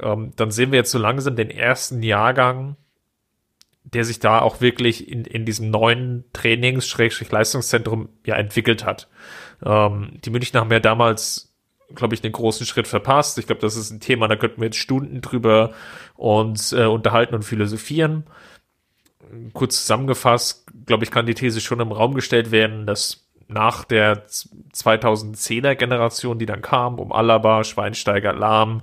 [0.02, 2.76] ähm, dann sehen wir jetzt so langsam den ersten Jahrgang,
[3.84, 9.08] der sich da auch wirklich in, in diesem neuen Trainings-Leistungszentrum ja entwickelt hat.
[9.66, 11.54] Ähm, die Münchner haben ja damals,
[11.96, 13.38] glaube ich, einen großen Schritt verpasst.
[13.38, 15.72] Ich glaube, das ist ein Thema, da könnten wir jetzt Stunden drüber
[16.16, 18.26] uns äh, unterhalten und philosophieren.
[19.54, 24.28] Kurz zusammengefasst, glaube ich, kann die These schon im Raum gestellt werden, dass nach der
[24.28, 28.82] 2010er Generation, die dann kam, um Alaba, Schweinsteiger, Lahm,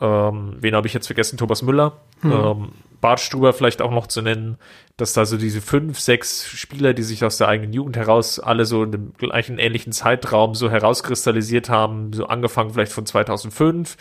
[0.00, 1.38] ähm, wen habe ich jetzt vergessen?
[1.38, 2.32] Thomas Müller, hm.
[2.32, 4.58] ähm, Bartstuber vielleicht auch noch zu nennen,
[4.96, 8.64] dass da so diese fünf, sechs Spieler, die sich aus der eigenen Jugend heraus alle
[8.64, 13.96] so in dem gleichen ähnlichen Zeitraum so herauskristallisiert haben, so angefangen vielleicht von 2005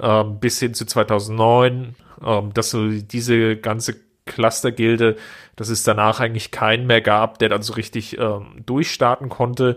[0.00, 5.16] ähm, bis hin zu 2009, ähm, dass so diese ganze Clustergilde,
[5.56, 9.76] dass es danach eigentlich keinen mehr gab, der dann so richtig ähm, durchstarten konnte.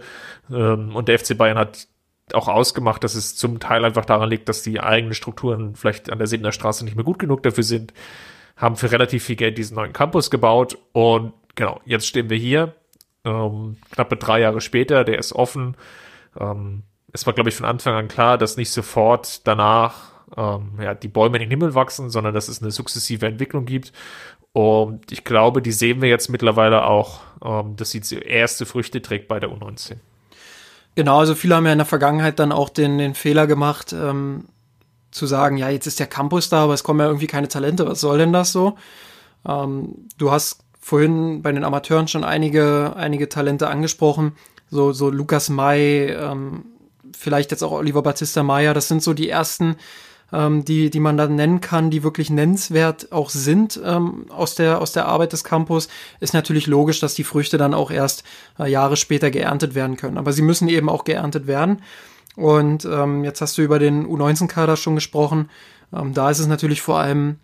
[0.51, 1.87] Ähm, und der FC Bayern hat
[2.33, 6.17] auch ausgemacht, dass es zum Teil einfach daran liegt, dass die eigenen Strukturen vielleicht an
[6.17, 7.93] der Sebener Straße nicht mehr gut genug dafür sind,
[8.55, 12.73] haben für relativ viel Geld diesen neuen Campus gebaut und genau, jetzt stehen wir hier,
[13.25, 15.75] ähm, knappe drei Jahre später, der ist offen.
[16.39, 20.93] Ähm, es war, glaube ich, von Anfang an klar, dass nicht sofort danach ähm, ja,
[20.93, 23.93] die Bäume in den Himmel wachsen, sondern dass es eine sukzessive Entwicklung gibt.
[24.51, 29.27] Und ich glaube, die sehen wir jetzt mittlerweile auch, ähm, dass sie erste Früchte trägt
[29.27, 29.97] bei der U19.
[30.95, 34.45] Genau, also viele haben ja in der Vergangenheit dann auch den, den Fehler gemacht, ähm,
[35.13, 37.87] zu sagen, ja, jetzt ist der Campus da, aber es kommen ja irgendwie keine Talente,
[37.87, 38.75] was soll denn das so?
[39.47, 44.33] Ähm, du hast vorhin bei den Amateuren schon einige, einige Talente angesprochen,
[44.69, 46.65] so, so Lukas May, ähm,
[47.15, 49.75] vielleicht jetzt auch Oliver Battista Meyer, das sind so die ersten,
[50.33, 54.81] ähm, die, die man dann nennen kann, die wirklich nennenswert auch sind ähm, aus, der,
[54.81, 58.23] aus der Arbeit des Campus, ist natürlich logisch, dass die Früchte dann auch erst
[58.59, 60.17] äh, Jahre später geerntet werden können.
[60.17, 61.81] Aber sie müssen eben auch geerntet werden.
[62.35, 65.49] Und ähm, jetzt hast du über den U19-Kader schon gesprochen.
[65.93, 67.37] Ähm, da ist es natürlich vor allem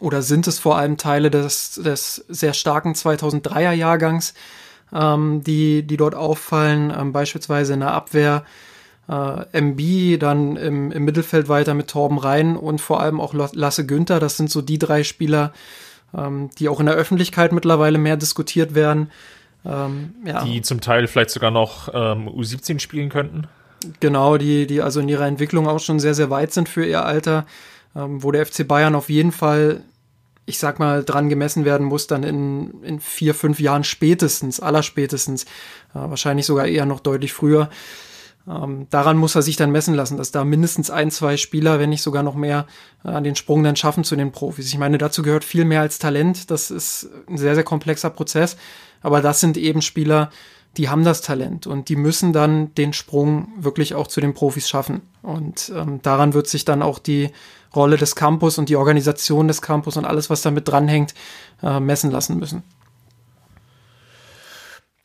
[0.00, 4.34] oder sind es vor allem Teile des, des sehr starken 2003er Jahrgangs,
[4.92, 8.44] ähm, die, die dort auffallen, ähm, beispielsweise in der Abwehr
[9.08, 13.86] äh, MB, dann im, im Mittelfeld weiter mit Torben Rhein und vor allem auch Lasse
[13.86, 14.20] Günther.
[14.20, 15.52] Das sind so die drei Spieler,
[16.16, 19.10] ähm, die auch in der Öffentlichkeit mittlerweile mehr diskutiert werden.
[19.64, 20.44] Ähm, ja.
[20.44, 23.46] Die zum Teil vielleicht sogar noch ähm, U17 spielen könnten.
[24.00, 27.04] Genau, die, die also in ihrer Entwicklung auch schon sehr, sehr weit sind für ihr
[27.04, 27.46] Alter,
[27.96, 29.82] ähm, wo der FC Bayern auf jeden Fall,
[30.46, 35.44] ich sag mal, dran gemessen werden muss, dann in, in vier, fünf Jahren spätestens, allerspätestens,
[35.44, 35.46] äh,
[35.94, 37.70] wahrscheinlich sogar eher noch deutlich früher.
[38.46, 41.88] Ähm, daran muss er sich dann messen lassen, dass da mindestens ein, zwei Spieler, wenn
[41.88, 42.66] nicht sogar noch mehr,
[43.02, 44.68] äh, den Sprung dann schaffen zu den Profis.
[44.68, 46.50] Ich meine, dazu gehört viel mehr als Talent.
[46.50, 48.56] Das ist ein sehr, sehr komplexer Prozess.
[49.00, 50.30] Aber das sind eben Spieler,
[50.76, 54.68] die haben das Talent und die müssen dann den Sprung wirklich auch zu den Profis
[54.68, 55.02] schaffen.
[55.22, 57.30] Und ähm, daran wird sich dann auch die
[57.74, 61.14] Rolle des Campus und die Organisation des Campus und alles, was damit dranhängt,
[61.62, 62.62] äh, messen lassen müssen.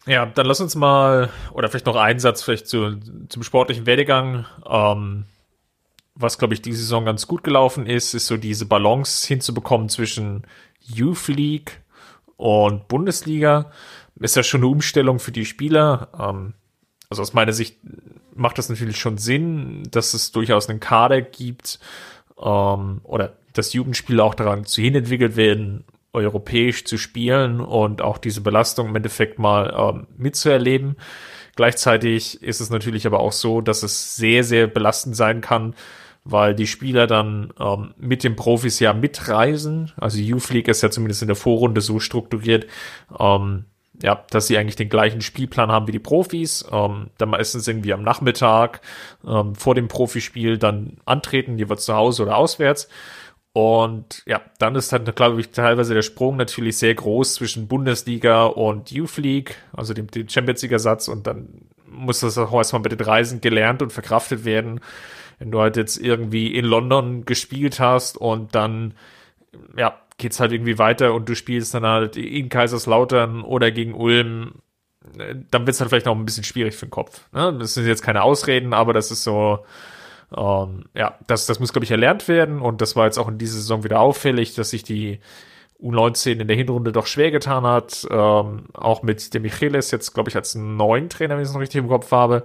[0.05, 2.97] Ja, dann lass uns mal, oder vielleicht noch einen Satz vielleicht zu,
[3.29, 4.45] zum sportlichen Werdegang.
[4.67, 5.25] Ähm,
[6.15, 10.43] was, glaube ich, die Saison ganz gut gelaufen ist, ist so diese Balance hinzubekommen zwischen
[10.81, 11.81] Youth League
[12.39, 13.69] und Bundesliga.
[14.19, 16.07] Ist ja schon eine Umstellung für die Spieler.
[16.17, 16.53] Ähm,
[17.09, 17.77] also aus meiner Sicht
[18.33, 21.79] macht das natürlich schon Sinn, dass es durchaus einen Kader gibt
[22.41, 28.17] ähm, oder dass Jugendspieler auch daran zu hin entwickelt werden, europäisch zu spielen und auch
[28.17, 30.95] diese Belastung im Endeffekt mal ähm, mitzuerleben.
[31.55, 35.75] Gleichzeitig ist es natürlich aber auch so, dass es sehr, sehr belastend sein kann,
[36.31, 39.91] weil die Spieler dann ähm, mit den Profis ja mitreisen.
[39.97, 42.67] Also Youth League ist ja zumindest in der Vorrunde so strukturiert,
[43.19, 43.65] ähm,
[44.01, 47.93] ja, dass sie eigentlich den gleichen Spielplan haben wie die Profis, ähm, dann meistens irgendwie
[47.93, 48.81] am Nachmittag
[49.27, 52.87] ähm, vor dem Profispiel dann antreten, jeweils zu Hause oder auswärts.
[53.51, 58.45] Und ja, dann ist halt, glaube ich, teilweise der Sprung natürlich sehr groß zwischen Bundesliga
[58.45, 61.07] und Youth League, also dem, dem Champions League-Ersatz.
[61.07, 64.79] Und dann muss das auch erstmal mit den Reisen gelernt und verkraftet werden.
[65.39, 68.93] Wenn du halt jetzt irgendwie in London gespielt hast und dann,
[69.77, 74.55] ja, geht's halt irgendwie weiter und du spielst dann halt in Kaiserslautern oder gegen Ulm,
[75.49, 77.21] dann wird's halt vielleicht noch ein bisschen schwierig für den Kopf.
[77.31, 77.55] Ne?
[77.57, 79.65] Das sind jetzt keine Ausreden, aber das ist so,
[80.35, 83.37] ähm, ja, das, das muss, glaube ich, erlernt werden und das war jetzt auch in
[83.37, 85.19] dieser Saison wieder auffällig, dass sich die
[85.81, 90.29] U19 in der Hinrunde doch schwer getan hat, ähm, auch mit dem Michelis jetzt, glaube
[90.29, 92.43] ich, als neuen Trainer, wenn ich es noch richtig im Kopf habe,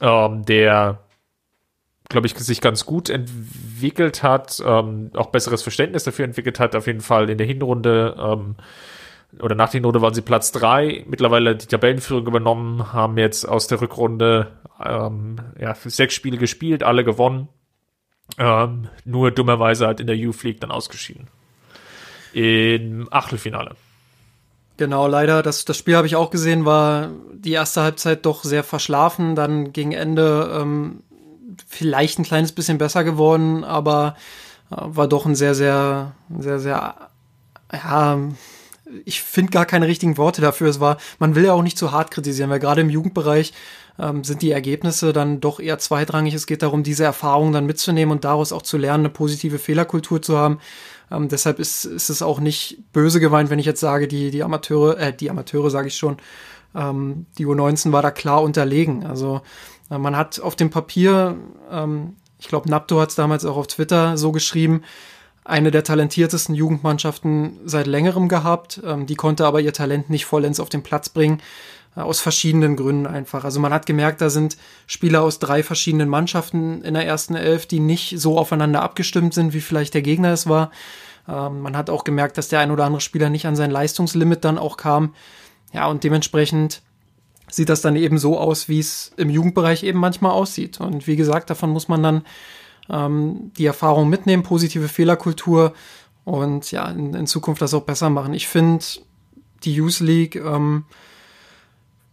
[0.00, 0.98] ähm, der
[2.10, 6.86] glaube ich, sich ganz gut entwickelt hat, ähm, auch besseres Verständnis dafür entwickelt hat, auf
[6.86, 8.56] jeden Fall in der Hinrunde ähm,
[9.38, 13.68] oder nach der Hinrunde waren sie Platz drei, mittlerweile die Tabellenführung übernommen, haben jetzt aus
[13.68, 14.48] der Rückrunde
[14.84, 17.48] ähm, ja, sechs Spiele gespielt, alle gewonnen.
[18.38, 21.28] Ähm, nur dummerweise halt in der Youth League dann ausgeschieden.
[22.32, 23.74] Im Achtelfinale.
[24.76, 25.42] Genau, leider.
[25.42, 29.34] Das, das Spiel habe ich auch gesehen, war die erste Halbzeit doch sehr verschlafen.
[29.34, 31.02] Dann gegen Ende ähm,
[31.66, 34.16] vielleicht ein kleines bisschen besser geworden, aber
[34.70, 36.94] äh, war doch ein sehr, sehr, sehr, sehr,
[37.72, 38.18] ja,
[39.04, 40.68] ich finde gar keine richtigen Worte dafür.
[40.68, 43.52] Es war, man will ja auch nicht zu hart kritisieren, weil gerade im Jugendbereich
[43.98, 46.34] ähm, sind die Ergebnisse dann doch eher zweitrangig.
[46.34, 50.22] Es geht darum, diese Erfahrungen dann mitzunehmen und daraus auch zu lernen, eine positive Fehlerkultur
[50.22, 50.58] zu haben.
[51.10, 54.42] Ähm, deshalb ist, ist es auch nicht böse gemeint, wenn ich jetzt sage, die, die
[54.42, 56.16] Amateure, äh, die Amateure sage ich schon,
[56.74, 59.04] ähm, die U19 war da klar unterlegen.
[59.04, 59.42] Also
[59.98, 61.36] man hat auf dem Papier,
[61.70, 64.82] ähm, ich glaube, Napto hat es damals auch auf Twitter so geschrieben,
[65.44, 68.80] eine der talentiertesten Jugendmannschaften seit längerem gehabt.
[68.84, 71.40] Ähm, die konnte aber ihr Talent nicht vollends auf den Platz bringen.
[71.96, 73.44] Äh, aus verschiedenen Gründen einfach.
[73.44, 77.66] Also man hat gemerkt, da sind Spieler aus drei verschiedenen Mannschaften in der ersten Elf,
[77.66, 80.70] die nicht so aufeinander abgestimmt sind, wie vielleicht der Gegner es war.
[81.28, 84.44] Ähm, man hat auch gemerkt, dass der ein oder andere Spieler nicht an sein Leistungslimit
[84.44, 85.14] dann auch kam.
[85.72, 86.82] Ja, und dementsprechend
[87.50, 90.80] sieht das dann eben so aus, wie es im Jugendbereich eben manchmal aussieht.
[90.80, 92.22] Und wie gesagt, davon muss man dann
[92.88, 95.74] ähm, die Erfahrung mitnehmen, positive Fehlerkultur
[96.24, 98.34] und ja, in, in Zukunft das auch besser machen.
[98.34, 98.84] Ich finde
[99.64, 100.84] die Youth League ähm,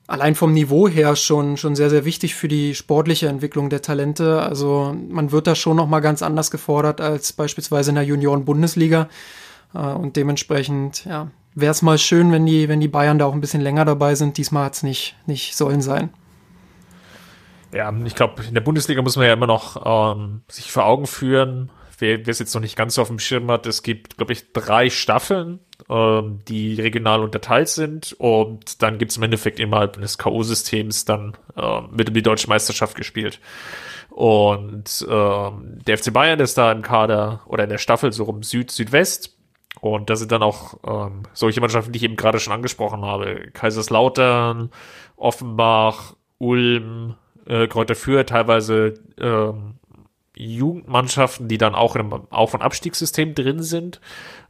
[0.07, 4.41] allein vom Niveau her schon, schon sehr, sehr wichtig für die sportliche Entwicklung der Talente.
[4.41, 9.09] Also man wird da schon nochmal ganz anders gefordert als beispielsweise in der Junioren-Bundesliga.
[9.73, 13.33] Äh, und dementsprechend, ja, wäre es mal schön, wenn die, wenn die Bayern da auch
[13.33, 14.37] ein bisschen länger dabei sind.
[14.37, 16.09] Diesmal hat es nicht, nicht sollen sein.
[17.73, 21.07] Ja, ich glaube, in der Bundesliga muss man ja immer noch ähm, sich vor Augen
[21.07, 24.33] führen, wer es jetzt noch nicht ganz so auf dem Schirm hat, es gibt, glaube
[24.33, 29.99] ich, drei Staffeln, ähm, die regional unterteilt sind und dann gibt es im Endeffekt innerhalb
[29.99, 33.39] des K.O.-Systems dann äh, wird um die deutsche Meisterschaft gespielt.
[34.09, 38.41] Und ähm, der FC Bayern ist da im Kader oder in der Staffel so rum
[38.41, 39.36] Süd-Südwest.
[39.81, 43.49] Und da sind dann auch ähm, solche Mannschaften, die ich eben gerade schon angesprochen habe.
[43.53, 44.71] Kaiserslautern,
[45.15, 49.75] Offenbach, Ulm, äh, Kräuter Fürth, teilweise ähm,
[50.35, 53.99] Jugendmannschaften, die dann auch einem Auf- und Abstiegssystem drin sind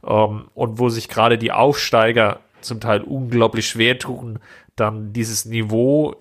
[0.06, 4.38] ähm, und wo sich gerade die Aufsteiger zum Teil unglaublich schwer tun,
[4.76, 6.16] dann dieses Niveau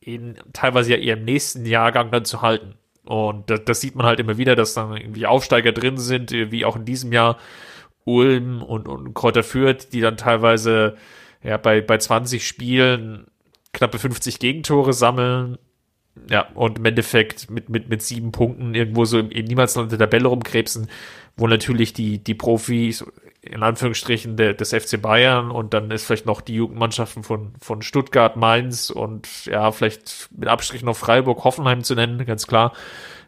[0.00, 2.74] in teilweise ja ihrem nächsten Jahrgang dann zu halten.
[3.04, 6.64] Und das, das sieht man halt immer wieder, dass dann irgendwie Aufsteiger drin sind, wie
[6.64, 7.38] auch in diesem Jahr
[8.04, 10.96] Ulm und, und Kräuter Fürth, die dann teilweise
[11.42, 13.26] ja bei, bei 20 Spielen
[13.72, 15.58] knappe 50 Gegentore sammeln.
[16.30, 19.98] Ja, und im Endeffekt mit, mit, mit sieben Punkten irgendwo so im, im Niemandsland der
[19.98, 20.88] Tabelle rumkrebsen,
[21.36, 23.04] wo natürlich die, die Profis,
[23.42, 27.82] in Anführungsstrichen, der, des FC Bayern und dann ist vielleicht noch die Jugendmannschaften von, von
[27.82, 32.72] Stuttgart, Mainz und ja, vielleicht mit Abstrich noch Freiburg, Hoffenheim zu nennen, ganz klar,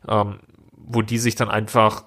[0.08, 0.38] ähm,
[0.76, 2.04] wo die sich dann einfach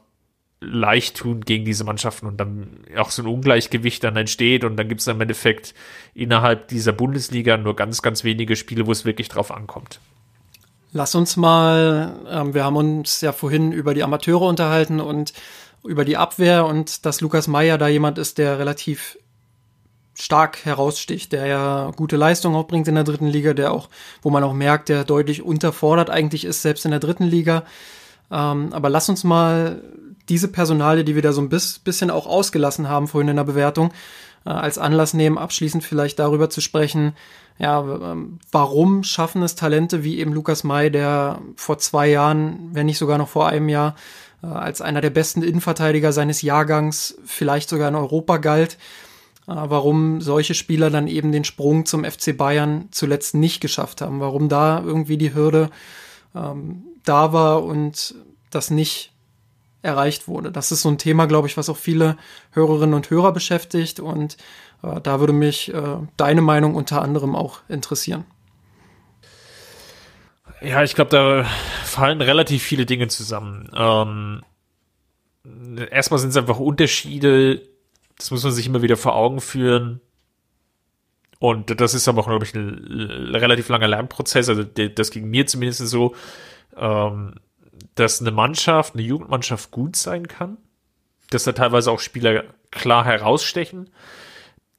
[0.62, 4.90] leicht tun gegen diese Mannschaften und dann auch so ein Ungleichgewicht dann entsteht und dann
[4.90, 5.74] gibt es im Endeffekt
[6.14, 10.00] innerhalb dieser Bundesliga nur ganz, ganz wenige Spiele, wo es wirklich drauf ankommt.
[10.92, 15.34] Lass uns mal, ähm, wir haben uns ja vorhin über die Amateure unterhalten und
[15.84, 19.18] über die Abwehr und dass Lukas Meyer da jemand ist, der relativ
[20.14, 23.88] stark heraussticht, der ja gute Leistung auch bringt in der dritten Liga, der auch,
[24.22, 27.64] wo man auch merkt, der deutlich unterfordert eigentlich ist, selbst in der dritten Liga.
[28.30, 29.82] Ähm, aber lass uns mal
[30.30, 33.92] diese Personale, die wir da so ein bisschen auch ausgelassen haben vorhin in der Bewertung,
[34.46, 37.14] äh, als Anlass nehmen, abschließend vielleicht darüber zu sprechen,
[37.60, 42.86] ja, ähm, warum schaffen es Talente wie eben Lukas May, der vor zwei Jahren, wenn
[42.86, 43.96] nicht sogar noch vor einem Jahr,
[44.42, 48.78] äh, als einer der besten Innenverteidiger seines Jahrgangs vielleicht sogar in Europa galt,
[49.48, 54.22] äh, warum solche Spieler dann eben den Sprung zum FC Bayern zuletzt nicht geschafft haben,
[54.22, 55.70] warum da irgendwie die Hürde
[56.34, 58.16] ähm, da war und
[58.52, 59.12] das nicht
[59.82, 60.52] erreicht wurde.
[60.52, 62.18] Das ist so ein Thema, glaube ich, was auch viele
[62.52, 64.38] Hörerinnen und Hörer beschäftigt und
[64.84, 68.26] äh, da würde mich äh, deine Meinung unter anderem auch interessieren.
[70.62, 71.46] Ja, ich glaube, da
[71.86, 73.70] fallen relativ viele Dinge zusammen.
[73.74, 74.44] Ähm,
[75.90, 77.62] erstmal sind es einfach Unterschiede,
[78.18, 80.02] das muss man sich immer wieder vor Augen führen.
[81.40, 84.50] Und das ist aber auch, glaube ich, ein relativ langer Lernprozess.
[84.50, 86.14] Also das ging mir zumindest so.
[86.76, 87.36] Ähm,
[87.96, 90.58] dass eine Mannschaft, eine Jugendmannschaft gut sein kann,
[91.30, 93.90] dass da teilweise auch Spieler klar herausstechen.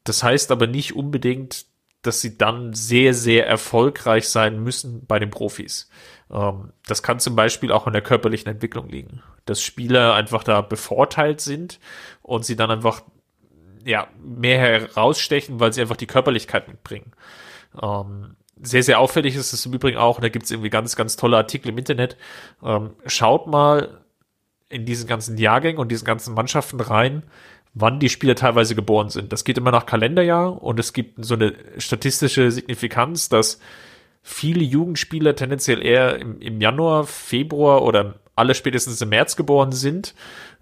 [0.05, 1.67] Das heißt aber nicht unbedingt,
[2.03, 5.91] dass sie dann sehr, sehr erfolgreich sein müssen bei den Profis.
[6.31, 10.63] Ähm, das kann zum Beispiel auch in der körperlichen Entwicklung liegen, dass Spieler einfach da
[10.63, 11.79] bevorteilt sind
[12.23, 13.03] und sie dann einfach
[13.85, 17.13] ja, mehr herausstechen, weil sie einfach die Körperlichkeit mitbringen.
[17.81, 21.17] Ähm, sehr, sehr auffällig ist es im Übrigen auch, da gibt es irgendwie ganz, ganz
[21.17, 22.17] tolle Artikel im Internet.
[22.63, 24.01] Ähm, schaut mal
[24.69, 27.25] in diesen ganzen Jahrgängen und diesen ganzen Mannschaften rein,
[27.75, 29.33] wann die Spieler teilweise geboren sind.
[29.33, 33.61] Das geht immer nach Kalenderjahr und es gibt so eine statistische Signifikanz, dass
[34.23, 40.15] viele Jugendspieler tendenziell eher im, im Januar, Februar oder alle spätestens im März geboren sind,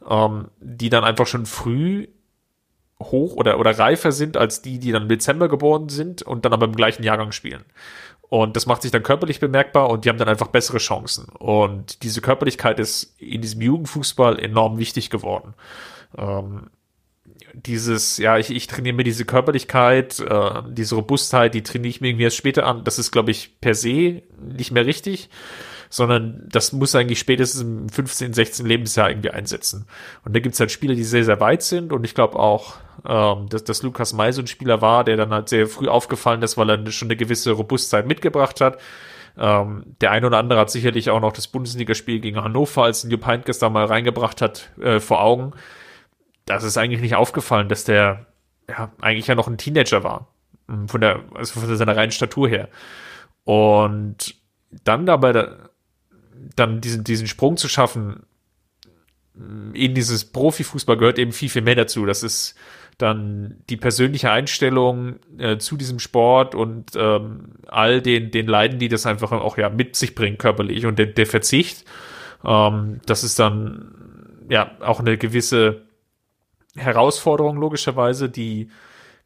[0.09, 2.09] ähm, die dann einfach schon früh
[3.03, 6.53] hoch oder, oder reifer sind als die, die dann im Dezember geboren sind und dann
[6.53, 7.65] aber im gleichen Jahrgang spielen.
[8.29, 11.27] Und das macht sich dann körperlich bemerkbar und die haben dann einfach bessere Chancen.
[11.39, 15.55] Und diese Körperlichkeit ist in diesem Jugendfußball enorm wichtig geworden.
[16.17, 16.69] Ähm,
[17.55, 22.09] dieses, ja, ich, ich trainiere mir diese Körperlichkeit, äh, diese Robustheit, die trainiere ich mir
[22.09, 22.85] irgendwie erst später an.
[22.85, 25.31] Das ist, glaube ich, per se nicht mehr richtig,
[25.91, 29.87] sondern das muss eigentlich spätestens im 15, 16 Lebensjahr irgendwie einsetzen.
[30.25, 33.49] Und da gibt's halt Spieler, die sehr, sehr weit sind und ich glaube auch, ähm,
[33.49, 36.57] dass, dass Lukas May so ein Spieler war, der dann halt sehr früh aufgefallen ist,
[36.57, 38.79] weil er schon eine gewisse Robustheit mitgebracht hat.
[39.39, 43.25] Ähm, der eine oder andere hat sicherlich auch noch das Bundesligaspiel gegen Hannover, als New
[43.25, 45.53] Heintges da mal reingebracht hat, äh, vor Augen
[46.49, 48.27] das ist eigentlich nicht aufgefallen, dass der
[48.69, 50.29] ja eigentlich ja noch ein Teenager war.
[50.69, 52.69] Hm, von der, also von seiner reinen Statur her.
[53.45, 54.35] Und
[54.85, 55.71] dann dabei da,
[56.57, 58.23] dann diesen, diesen Sprung zu schaffen,
[59.73, 62.07] in dieses Profifußball gehört eben viel, viel mehr dazu.
[62.07, 62.55] Das ist
[62.99, 68.89] dann die persönliche Einstellung äh, zu diesem Sport und ähm, all den, den Leiden, die
[68.89, 70.85] das einfach auch ja mit sich bringt, körperlich.
[70.85, 71.85] Und der, der Verzicht,
[72.45, 75.83] ähm, das ist dann ja auch eine gewisse
[76.75, 78.71] Herausforderung logischerweise, die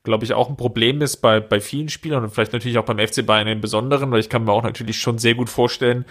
[0.04, 2.98] glaube ich auch ein Problem ist bei, bei vielen Spielern und vielleicht natürlich auch beim
[2.98, 6.04] FC Bayern im Besonderen, weil ich kann mir auch natürlich schon sehr gut vorstellen,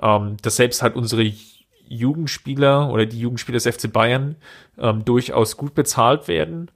[0.00, 1.32] ähm, dass selbst halt unsere
[1.88, 4.36] Jugendspieler oder die Jugendspieler des FC Bayern
[4.78, 6.70] ähm, durchaus gut bezahlt werden.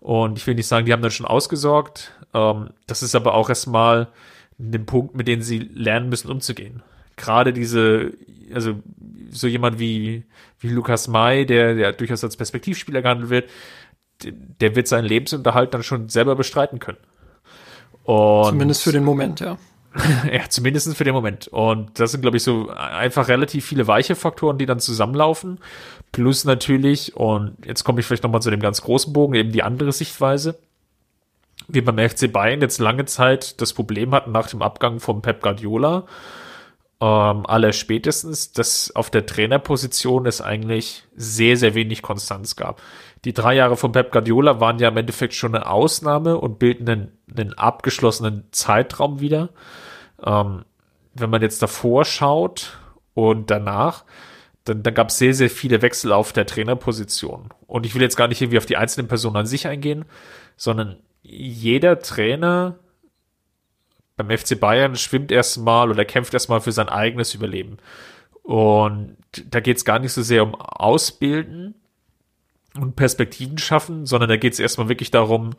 [0.00, 2.12] Und ich will nicht sagen, die haben dann schon ausgesorgt.
[2.34, 4.08] Ähm, das ist aber auch erstmal
[4.58, 6.82] ein Punkt, mit dem sie lernen müssen, umzugehen.
[7.16, 8.12] Gerade diese,
[8.52, 8.74] also
[9.30, 10.24] so jemand wie,
[10.60, 13.50] wie Lukas May, der, der durchaus als Perspektivspieler gehandelt wird,
[14.22, 16.98] der wird seinen Lebensunterhalt dann schon selber bestreiten können.
[18.04, 19.58] Und zumindest für den Moment, ja.
[20.32, 21.48] ja, zumindest für den Moment.
[21.48, 25.58] Und das sind, glaube ich, so einfach relativ viele weiche Faktoren, die dann zusammenlaufen.
[26.12, 29.62] Plus natürlich, und jetzt komme ich vielleicht nochmal zu dem ganz großen Bogen, eben die
[29.62, 30.58] andere Sichtweise.
[31.68, 35.42] Wir beim FC Bayern jetzt lange Zeit das Problem hatten nach dem Abgang von Pep
[35.42, 36.04] Guardiola,
[37.00, 42.80] ähm, aller spätestens, dass auf der Trainerposition es eigentlich sehr, sehr wenig Konstanz gab.
[43.26, 46.88] Die drei Jahre von Pep Guardiola waren ja im Endeffekt schon eine Ausnahme und bilden
[46.88, 49.48] einen, einen abgeschlossenen Zeitraum wieder.
[50.24, 50.64] Ähm,
[51.12, 52.78] wenn man jetzt davor schaut
[53.14, 54.04] und danach,
[54.62, 57.48] dann, dann gab es sehr, sehr viele Wechsel auf der Trainerposition.
[57.66, 60.04] Und ich will jetzt gar nicht irgendwie auf die einzelnen Personen an sich eingehen,
[60.56, 62.78] sondern jeder Trainer
[64.16, 67.78] beim FC Bayern schwimmt erstmal oder kämpft erstmal für sein eigenes Überleben.
[68.44, 69.16] Und
[69.50, 71.74] da geht es gar nicht so sehr um Ausbilden
[72.78, 75.50] und Perspektiven schaffen, sondern da geht es erstmal wirklich darum,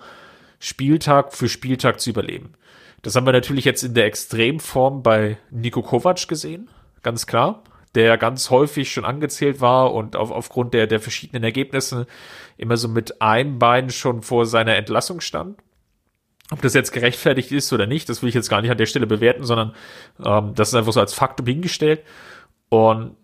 [0.59, 2.53] Spieltag für Spieltag zu überleben.
[3.01, 6.69] Das haben wir natürlich jetzt in der Extremform bei Nico Kovac gesehen,
[7.03, 7.63] ganz klar,
[7.95, 12.07] der ganz häufig schon angezählt war und auf, aufgrund der, der verschiedenen Ergebnisse
[12.57, 15.59] immer so mit einem Bein schon vor seiner Entlassung stand.
[16.49, 18.85] Ob das jetzt gerechtfertigt ist oder nicht, das will ich jetzt gar nicht an der
[18.85, 19.75] Stelle bewerten, sondern
[20.23, 22.03] ähm, das ist einfach so als Faktum hingestellt.
[22.69, 23.15] Und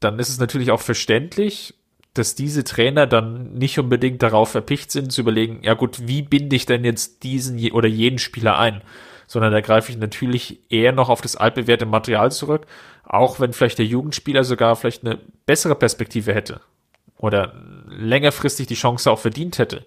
[0.00, 1.74] dann ist es natürlich auch verständlich,
[2.18, 6.56] dass diese Trainer dann nicht unbedingt darauf verpicht sind, zu überlegen, ja gut, wie binde
[6.56, 8.82] ich denn jetzt diesen oder jeden Spieler ein?
[9.26, 12.66] Sondern da greife ich natürlich eher noch auf das altbewährte Material zurück,
[13.04, 16.60] auch wenn vielleicht der Jugendspieler sogar vielleicht eine bessere Perspektive hätte
[17.18, 17.54] oder
[17.88, 19.84] längerfristig die Chance auch verdient hätte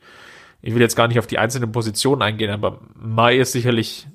[0.61, 4.07] ich will jetzt gar nicht auf die einzelnen Positionen eingehen, aber Mai ist sicherlich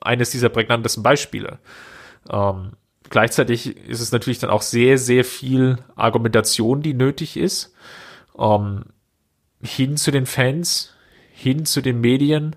[0.00, 1.58] eines dieser prägnantesten Beispiele.
[2.30, 2.72] Ähm,
[3.10, 7.74] gleichzeitig ist es natürlich dann auch sehr, sehr viel Argumentation, die nötig ist,
[8.38, 8.84] ähm,
[9.62, 10.94] hin zu den Fans,
[11.32, 12.56] hin zu den Medien,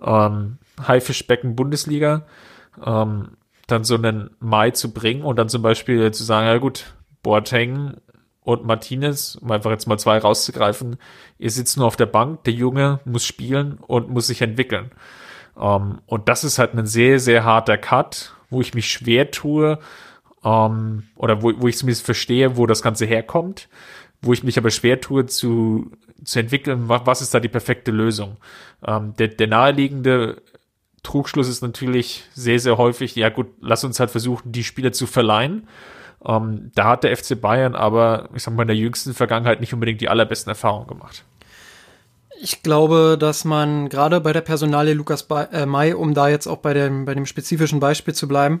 [0.00, 2.26] ähm, Haifischbecken Bundesliga,
[2.84, 3.36] ähm,
[3.66, 7.96] dann so einen Mai zu bringen und dann zum Beispiel zu sagen, ja gut, Boateng
[8.42, 10.98] und Martinez, um einfach jetzt mal zwei rauszugreifen,
[11.38, 14.92] ihr sitzt nur auf der Bank, der Junge muss spielen und muss sich entwickeln.
[15.54, 19.30] Um, ähm, und das ist halt ein sehr, sehr harter Cut, wo ich mich schwer
[19.30, 19.78] tue,
[20.44, 23.68] ähm, oder wo, wo ich zumindest verstehe, wo das Ganze herkommt,
[24.22, 25.90] wo ich mich aber schwer tue zu,
[26.24, 28.36] zu entwickeln, was ist da die perfekte Lösung.
[28.86, 30.42] Ähm, der, der naheliegende
[31.02, 35.06] Trugschluss ist natürlich sehr, sehr häufig, ja gut, lass uns halt versuchen, die Spieler zu
[35.06, 35.68] verleihen.
[36.24, 39.74] Ähm, da hat der FC Bayern aber, ich sag mal, in der jüngsten Vergangenheit nicht
[39.74, 41.24] unbedingt die allerbesten Erfahrungen gemacht.
[42.40, 46.58] Ich glaube, dass man gerade bei der Personalie Lukas äh, May, um da jetzt auch
[46.58, 48.60] bei dem, bei dem spezifischen Beispiel zu bleiben,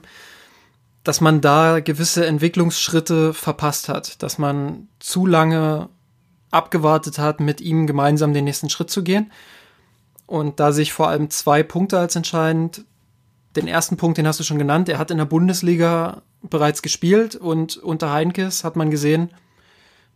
[1.04, 5.88] dass man da gewisse Entwicklungsschritte verpasst hat, dass man zu lange
[6.50, 9.30] abgewartet hat, mit ihm gemeinsam den nächsten Schritt zu gehen.
[10.26, 12.84] Und da sehe ich vor allem zwei Punkte als entscheidend.
[13.54, 17.36] Den ersten Punkt, den hast du schon genannt, er hat in der Bundesliga bereits gespielt
[17.36, 19.30] und unter Heinkes hat man gesehen,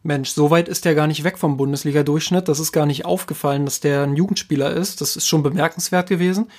[0.03, 2.49] Mensch, so weit ist der gar nicht weg vom Bundesliga-Durchschnitt.
[2.49, 5.01] Das ist gar nicht aufgefallen, dass der ein Jugendspieler ist.
[5.01, 6.51] Das ist schon bemerkenswert gewesen.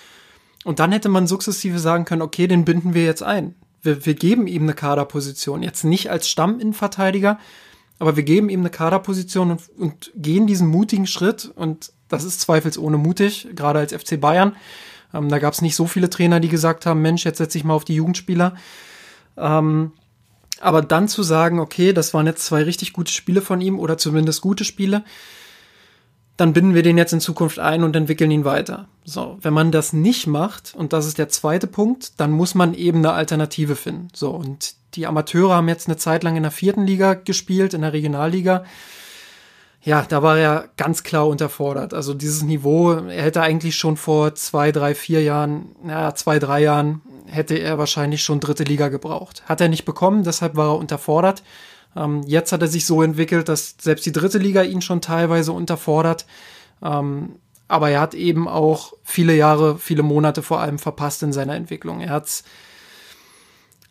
[0.64, 3.56] Und dann hätte man sukzessive sagen können, okay, den binden wir jetzt ein.
[3.82, 5.64] Wir, wir geben ihm eine Kaderposition.
[5.64, 7.40] Jetzt nicht als Stamminnenverteidiger,
[7.98, 11.52] aber wir geben ihm eine Kaderposition und, und gehen diesen mutigen Schritt.
[11.56, 14.56] Und das ist zweifelsohne mutig, gerade als FC Bayern.
[15.16, 17.64] Ähm, da gab es nicht so viele Trainer, die gesagt haben, Mensch, jetzt setze ich
[17.64, 18.56] mal auf die Jugendspieler.
[19.36, 19.94] Ähm,
[20.62, 23.98] aber dann zu sagen, okay, das waren jetzt zwei richtig gute Spiele von ihm oder
[23.98, 25.04] zumindest gute Spiele,
[26.38, 28.88] dann binden wir den jetzt in Zukunft ein und entwickeln ihn weiter.
[29.04, 32.74] So, wenn man das nicht macht, und das ist der zweite Punkt, dann muss man
[32.74, 34.08] eben eine Alternative finden.
[34.14, 37.82] So, und die Amateure haben jetzt eine Zeit lang in der vierten Liga gespielt, in
[37.82, 38.64] der Regionalliga.
[39.84, 41.94] Ja, da war er ganz klar unterfordert.
[41.94, 46.62] Also dieses Niveau, er hätte eigentlich schon vor zwei, drei, vier Jahren, naja, zwei, drei
[46.62, 47.02] Jahren
[47.32, 49.44] hätte er wahrscheinlich schon dritte Liga gebraucht.
[49.46, 51.44] Hat er nicht bekommen, deshalb war er unterfordert.
[51.96, 55.52] Ähm, jetzt hat er sich so entwickelt, dass selbst die dritte Liga ihn schon teilweise
[55.52, 56.26] unterfordert.
[56.84, 57.36] Ähm,
[57.68, 62.02] aber er hat eben auch viele Jahre, viele Monate vor allem verpasst in seiner Entwicklung.
[62.02, 62.44] Er hat's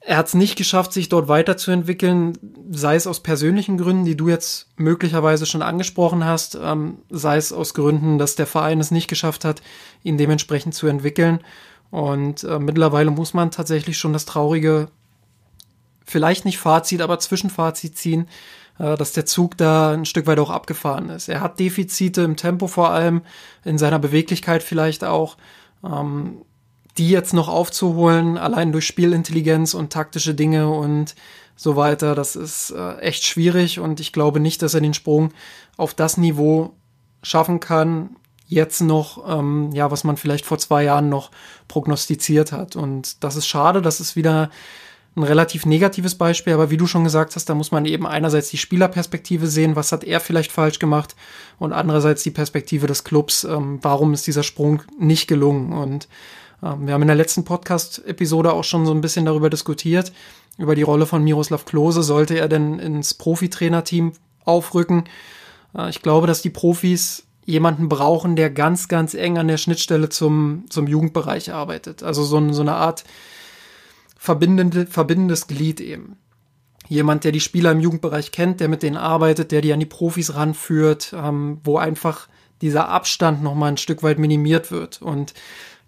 [0.03, 2.38] er hat es nicht geschafft, sich dort weiterzuentwickeln,
[2.70, 7.53] sei es aus persönlichen Gründen, die du jetzt möglicherweise schon angesprochen hast, ähm, sei es
[7.53, 9.61] aus Gründen, dass der Verein es nicht geschafft hat,
[10.03, 11.41] ihn dementsprechend zu entwickeln.
[11.91, 14.88] Und äh, mittlerweile muss man tatsächlich schon das traurige,
[16.05, 18.28] vielleicht nicht Fazit, aber Zwischenfazit ziehen,
[18.78, 21.28] äh, dass der Zug da ein Stück weit auch abgefahren ist.
[21.28, 23.22] Er hat Defizite im Tempo vor allem,
[23.64, 25.36] in seiner Beweglichkeit vielleicht auch.
[25.84, 26.43] Ähm,
[26.99, 31.14] die jetzt noch aufzuholen, allein durch Spielintelligenz und taktische Dinge und
[31.57, 35.32] so weiter, das ist äh, echt schwierig und ich glaube nicht, dass er den Sprung
[35.76, 36.74] auf das Niveau
[37.22, 38.16] schaffen kann,
[38.51, 41.31] jetzt noch, ähm, ja, was man vielleicht vor zwei Jahren noch
[41.69, 42.77] prognostiziert hat.
[42.77, 44.51] Und das ist schade, das ist wieder
[45.17, 48.51] ein relativ negatives Beispiel, aber wie du schon gesagt hast, da muss man eben einerseits
[48.51, 51.17] die Spielerperspektive sehen, was hat er vielleicht falsch gemacht,
[51.59, 55.73] und andererseits die Perspektive des Clubs, ähm, warum ist dieser Sprung nicht gelungen.
[55.73, 56.09] Und
[56.63, 60.13] ähm, wir haben in der letzten Podcast-Episode auch schon so ein bisschen darüber diskutiert,
[60.59, 62.03] über die Rolle von Miroslav Klose.
[62.03, 64.13] Sollte er denn ins Profitrainerteam
[64.45, 65.05] aufrücken?
[65.77, 70.09] Äh, ich glaube, dass die Profis jemanden brauchen, der ganz, ganz eng an der Schnittstelle
[70.09, 72.03] zum, zum Jugendbereich arbeitet.
[72.03, 73.05] Also so, so eine Art
[74.16, 76.16] verbindende, verbindendes Glied eben.
[76.88, 79.86] Jemand, der die Spieler im Jugendbereich kennt, der mit denen arbeitet, der die an die
[79.86, 82.28] Profis ranführt, ähm, wo einfach
[82.62, 85.01] dieser Abstand nochmal ein Stück weit minimiert wird.
[85.01, 85.34] Und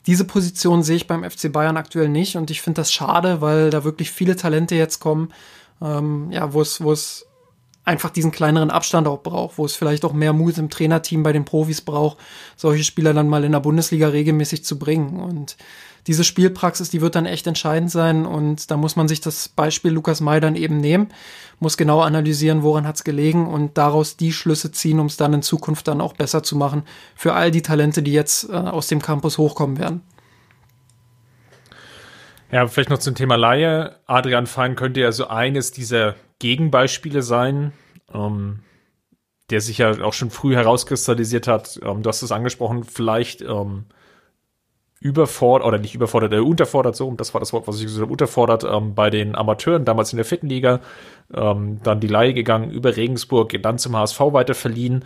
[0.06, 3.70] diese Position sehe ich beim FC Bayern aktuell nicht und ich finde das schade, weil
[3.70, 5.32] da wirklich viele Talente jetzt kommen,
[5.80, 7.26] ähm, ja, wo es, wo es
[7.84, 11.32] einfach diesen kleineren Abstand auch braucht, wo es vielleicht auch mehr Mut im Trainerteam bei
[11.32, 12.18] den Profis braucht,
[12.56, 15.18] solche Spieler dann mal in der Bundesliga regelmäßig zu bringen.
[15.18, 15.56] Und
[16.06, 18.24] diese Spielpraxis, die wird dann echt entscheidend sein.
[18.24, 21.08] Und da muss man sich das Beispiel Lukas May dann eben nehmen,
[21.58, 25.32] muss genau analysieren, woran hat es gelegen und daraus die Schlüsse ziehen, um es dann
[25.32, 26.84] in Zukunft dann auch besser zu machen
[27.16, 30.02] für all die Talente, die jetzt äh, aus dem Campus hochkommen werden.
[32.52, 33.96] Ja, vielleicht noch zum Thema Laie.
[34.06, 37.72] Adrian Fein könnte ja so eines dieser Gegenbeispiele sein,
[38.12, 38.58] ähm,
[39.50, 41.80] der sich ja auch schon früh herauskristallisiert hat.
[41.84, 43.84] Ähm, du hast es angesprochen, vielleicht ähm,
[44.98, 48.12] überfordert, oder nicht überfordert, äh, unterfordert, so, das war das Wort, was ich gesagt habe,
[48.12, 50.80] unterfordert ähm, bei den Amateuren, damals in der vierten Liga,
[51.32, 55.04] ähm, dann die Laie gegangen über Regensburg, dann zum HSV weiter verliehen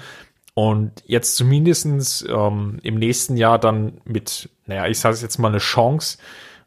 [0.54, 5.48] und jetzt zumindestens ähm, im nächsten Jahr dann mit, naja, ich sage es jetzt mal,
[5.48, 6.16] eine Chance,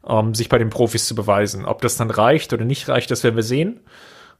[0.06, 1.64] ähm, sich bei den Profis zu beweisen.
[1.64, 3.80] Ob das dann reicht oder nicht reicht, das werden wir sehen.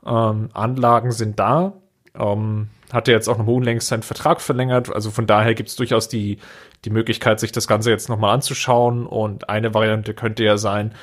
[0.05, 1.75] Ähm, Anlagen sind da.
[2.15, 4.93] Ähm, hat er jetzt auch noch unlängst seinen Vertrag verlängert.
[4.93, 6.39] Also von daher gibt es durchaus die,
[6.85, 9.07] die Möglichkeit, sich das Ganze jetzt nochmal anzuschauen.
[9.07, 10.95] Und eine Variante könnte ja sein,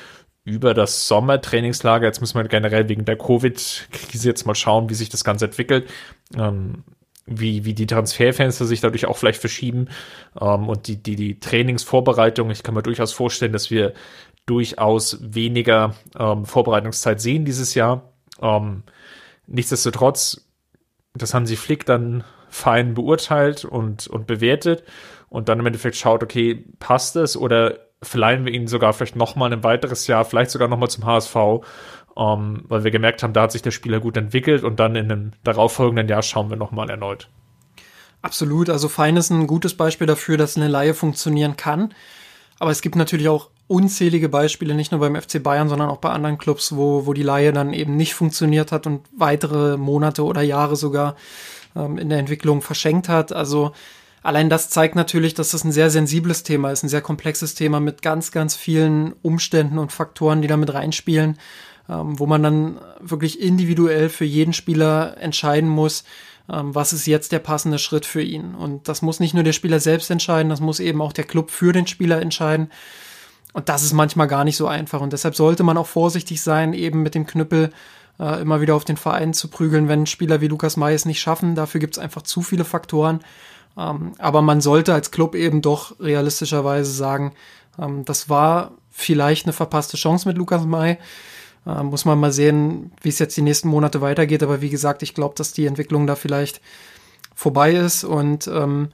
[0.44, 5.10] über das Sommertrainingslager, jetzt müssen wir generell wegen der Covid-Krise jetzt mal schauen, wie sich
[5.10, 5.88] das Ganze entwickelt.
[6.36, 6.84] Ähm,
[7.30, 9.88] wie, wie die Transferfenster sich dadurch auch vielleicht verschieben
[10.40, 12.50] ähm, und die, die, die Trainingsvorbereitung.
[12.50, 13.92] Ich kann mir durchaus vorstellen, dass wir
[14.46, 18.12] durchaus weniger ähm, Vorbereitungszeit sehen dieses Jahr.
[18.40, 18.82] Ähm,
[19.46, 20.48] nichtsdestotrotz,
[21.14, 24.84] das haben sie Flick dann fein beurteilt und, und bewertet
[25.28, 29.52] und dann im Endeffekt schaut, okay, passt es oder verleihen wir ihn sogar vielleicht nochmal
[29.52, 31.36] ein weiteres Jahr, vielleicht sogar nochmal zum HSV,
[32.16, 35.10] ähm, weil wir gemerkt haben, da hat sich der Spieler gut entwickelt und dann in
[35.10, 37.28] einem darauffolgenden Jahr schauen wir nochmal erneut.
[38.22, 41.94] Absolut, also Fein ist ein gutes Beispiel dafür, dass eine Laie funktionieren kann.
[42.58, 46.10] Aber es gibt natürlich auch unzählige Beispiele, nicht nur beim FC Bayern, sondern auch bei
[46.10, 50.40] anderen Clubs, wo, wo die Laie dann eben nicht funktioniert hat und weitere Monate oder
[50.40, 51.16] Jahre sogar
[51.76, 53.30] ähm, in der Entwicklung verschenkt hat.
[53.32, 53.72] Also
[54.22, 57.78] allein das zeigt natürlich, dass das ein sehr sensibles Thema ist, ein sehr komplexes Thema
[57.78, 61.38] mit ganz, ganz vielen Umständen und Faktoren, die da mit reinspielen,
[61.90, 66.04] ähm, wo man dann wirklich individuell für jeden Spieler entscheiden muss,
[66.50, 68.54] ähm, was ist jetzt der passende Schritt für ihn.
[68.54, 71.50] Und das muss nicht nur der Spieler selbst entscheiden, das muss eben auch der Club
[71.50, 72.70] für den Spieler entscheiden.
[73.52, 75.00] Und das ist manchmal gar nicht so einfach.
[75.00, 77.72] Und deshalb sollte man auch vorsichtig sein, eben mit dem Knüppel
[78.20, 81.20] äh, immer wieder auf den Verein zu prügeln, wenn Spieler wie Lukas May es nicht
[81.20, 81.54] schaffen.
[81.54, 83.20] Dafür gibt es einfach zu viele Faktoren.
[83.76, 87.32] Ähm, aber man sollte als Club eben doch realistischerweise sagen,
[87.78, 90.98] ähm, das war vielleicht eine verpasste Chance mit Lukas May.
[91.66, 94.42] Äh, muss man mal sehen, wie es jetzt die nächsten Monate weitergeht.
[94.42, 96.60] Aber wie gesagt, ich glaube, dass die Entwicklung da vielleicht
[97.34, 98.88] vorbei ist und ähm,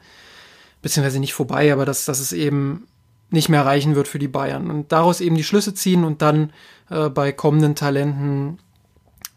[0.83, 2.87] beziehungsweise nicht vorbei, aber dass, dass es eben
[3.31, 4.71] nicht mehr reichen wird für die Bayern.
[4.71, 6.53] Und daraus eben die Schlüsse ziehen und dann
[6.91, 8.59] äh, bei kommenden Talenten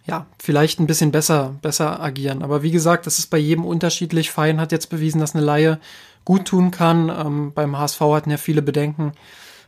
[0.08, 2.42] ja, vielleicht ein bisschen besser, besser agieren.
[2.42, 4.32] Aber wie gesagt, das ist bei jedem unterschiedlich.
[4.32, 5.80] Fein hat jetzt bewiesen, dass eine Laie
[6.24, 7.10] gut tun kann.
[7.10, 9.12] Ähm, beim HSV hatten ja viele Bedenken.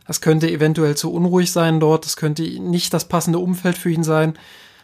[0.06, 2.06] Das könnte eventuell zu unruhig sein dort.
[2.06, 4.34] Das könnte nicht das passende Umfeld für ihn sein.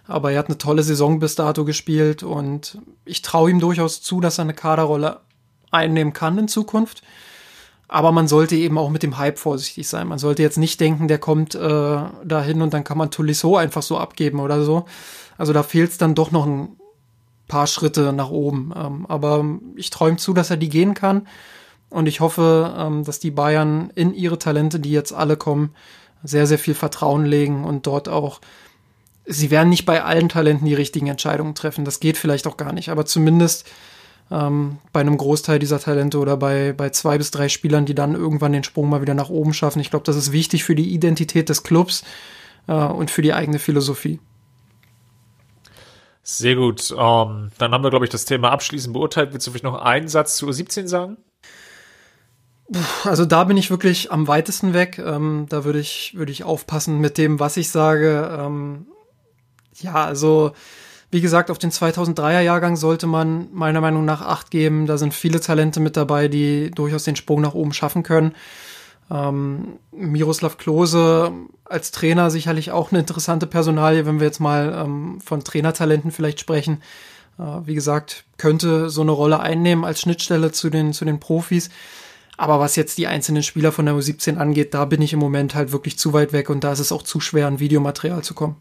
[0.06, 4.20] Aber er hat eine tolle Saison bis dato gespielt und ich traue ihm durchaus zu,
[4.20, 5.20] dass er eine Kaderrolle
[5.72, 7.02] einnehmen kann in Zukunft.
[7.88, 10.08] Aber man sollte eben auch mit dem Hype vorsichtig sein.
[10.08, 13.82] Man sollte jetzt nicht denken, der kommt äh, dahin und dann kann man Tolisso einfach
[13.82, 14.86] so abgeben oder so.
[15.38, 16.76] Also da fehlt es dann doch noch ein
[17.46, 18.72] paar Schritte nach oben.
[18.76, 19.44] Ähm, aber
[19.76, 21.28] ich träume zu, dass er die gehen kann.
[21.88, 25.74] Und ich hoffe, ähm, dass die Bayern in ihre Talente, die jetzt alle kommen,
[26.24, 28.40] sehr, sehr viel Vertrauen legen und dort auch
[29.26, 31.84] sie werden nicht bei allen Talenten die richtigen Entscheidungen treffen.
[31.84, 32.90] Das geht vielleicht auch gar nicht.
[32.90, 33.66] Aber zumindest
[34.30, 38.14] ähm, bei einem Großteil dieser Talente oder bei, bei zwei bis drei Spielern, die dann
[38.14, 39.80] irgendwann den Sprung mal wieder nach oben schaffen.
[39.80, 42.04] Ich glaube, das ist wichtig für die Identität des Clubs
[42.66, 44.18] äh, und für die eigene Philosophie.
[46.22, 46.90] Sehr gut.
[46.90, 49.32] Um, ähm, dann haben wir, glaube ich, das Thema abschließend beurteilt.
[49.32, 51.18] Willst du vielleicht noch einen Satz zu U17 sagen?
[53.04, 54.98] Also da bin ich wirklich am weitesten weg.
[54.98, 58.36] Ähm, da würde ich, würde ich aufpassen mit dem, was ich sage.
[58.36, 58.86] Ähm,
[59.74, 60.50] ja, also
[61.10, 64.86] wie gesagt, auf den 2003er Jahrgang sollte man meiner Meinung nach Acht geben.
[64.86, 68.34] Da sind viele Talente mit dabei, die durchaus den Sprung nach oben schaffen können.
[69.10, 71.32] Ähm, Miroslav Klose
[71.64, 76.40] als Trainer sicherlich auch eine interessante Personalie, wenn wir jetzt mal ähm, von Trainertalenten vielleicht
[76.40, 76.82] sprechen.
[77.38, 81.70] Äh, wie gesagt, könnte so eine Rolle einnehmen als Schnittstelle zu den, zu den Profis.
[82.36, 85.54] Aber was jetzt die einzelnen Spieler von der U17 angeht, da bin ich im Moment
[85.54, 88.34] halt wirklich zu weit weg und da ist es auch zu schwer, an Videomaterial zu
[88.34, 88.56] kommen.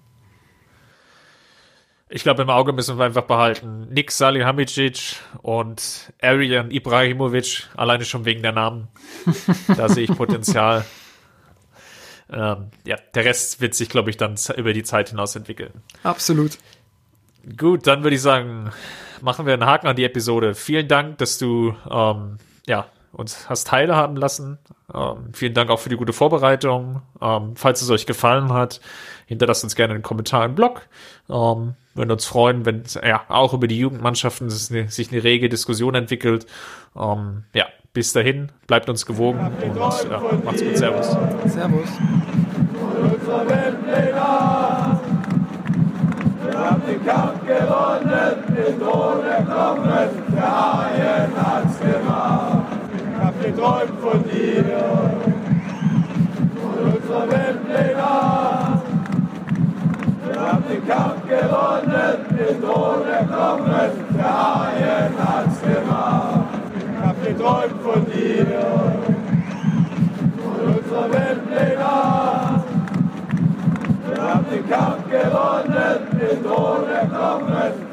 [2.08, 3.88] Ich glaube, im Auge müssen wir einfach behalten.
[3.90, 8.90] Nick Salihamidzic und Arian Ibrahimovic, alleine schon wegen der Namen.
[9.76, 10.86] Da sehe ich Potenzial.
[12.28, 15.84] Ähm, ja, der Rest wird sich, glaube ich, dann über die Zeit hinaus entwickeln.
[16.02, 16.58] Absolut.
[17.56, 18.72] Gut, dann würde ich sagen,
[19.22, 20.56] machen wir einen Haken an die Episode.
[20.56, 24.58] Vielen Dank, dass du ähm, ja, uns hast teilhaben lassen.
[24.92, 27.04] Ähm, vielen Dank auch für die gute Vorbereitung.
[27.22, 28.82] Ähm, falls es euch gefallen hat,
[29.28, 30.88] hinterlasst uns gerne einen Kommentar im Blog.
[31.96, 36.46] Würden uns freuen, wenn ja auch über die Jugendmannschaften eine, sich eine rege Diskussion entwickelt.
[36.96, 40.78] Ähm, ja, bis dahin, bleibt uns gewogen und ja, macht's gut.
[40.78, 41.18] Servus.
[41.46, 41.90] Servus.
[46.44, 52.66] Wir haben den Kampf gewonnen, den Tod erklommen, der Haien hat's gemacht.
[52.94, 54.66] Ich hab geträumt von dir,
[56.62, 57.95] von unserer hab
[60.76, 66.40] den Kampf gewonnen, den Tod erklommen, der Haien hat's gemacht.
[66.76, 68.46] Ich hab geträumt von dir,
[70.42, 71.86] von unserer Weltpläne.
[74.08, 77.86] Wir haben den Kampf gewonnen, den Tod erklommen.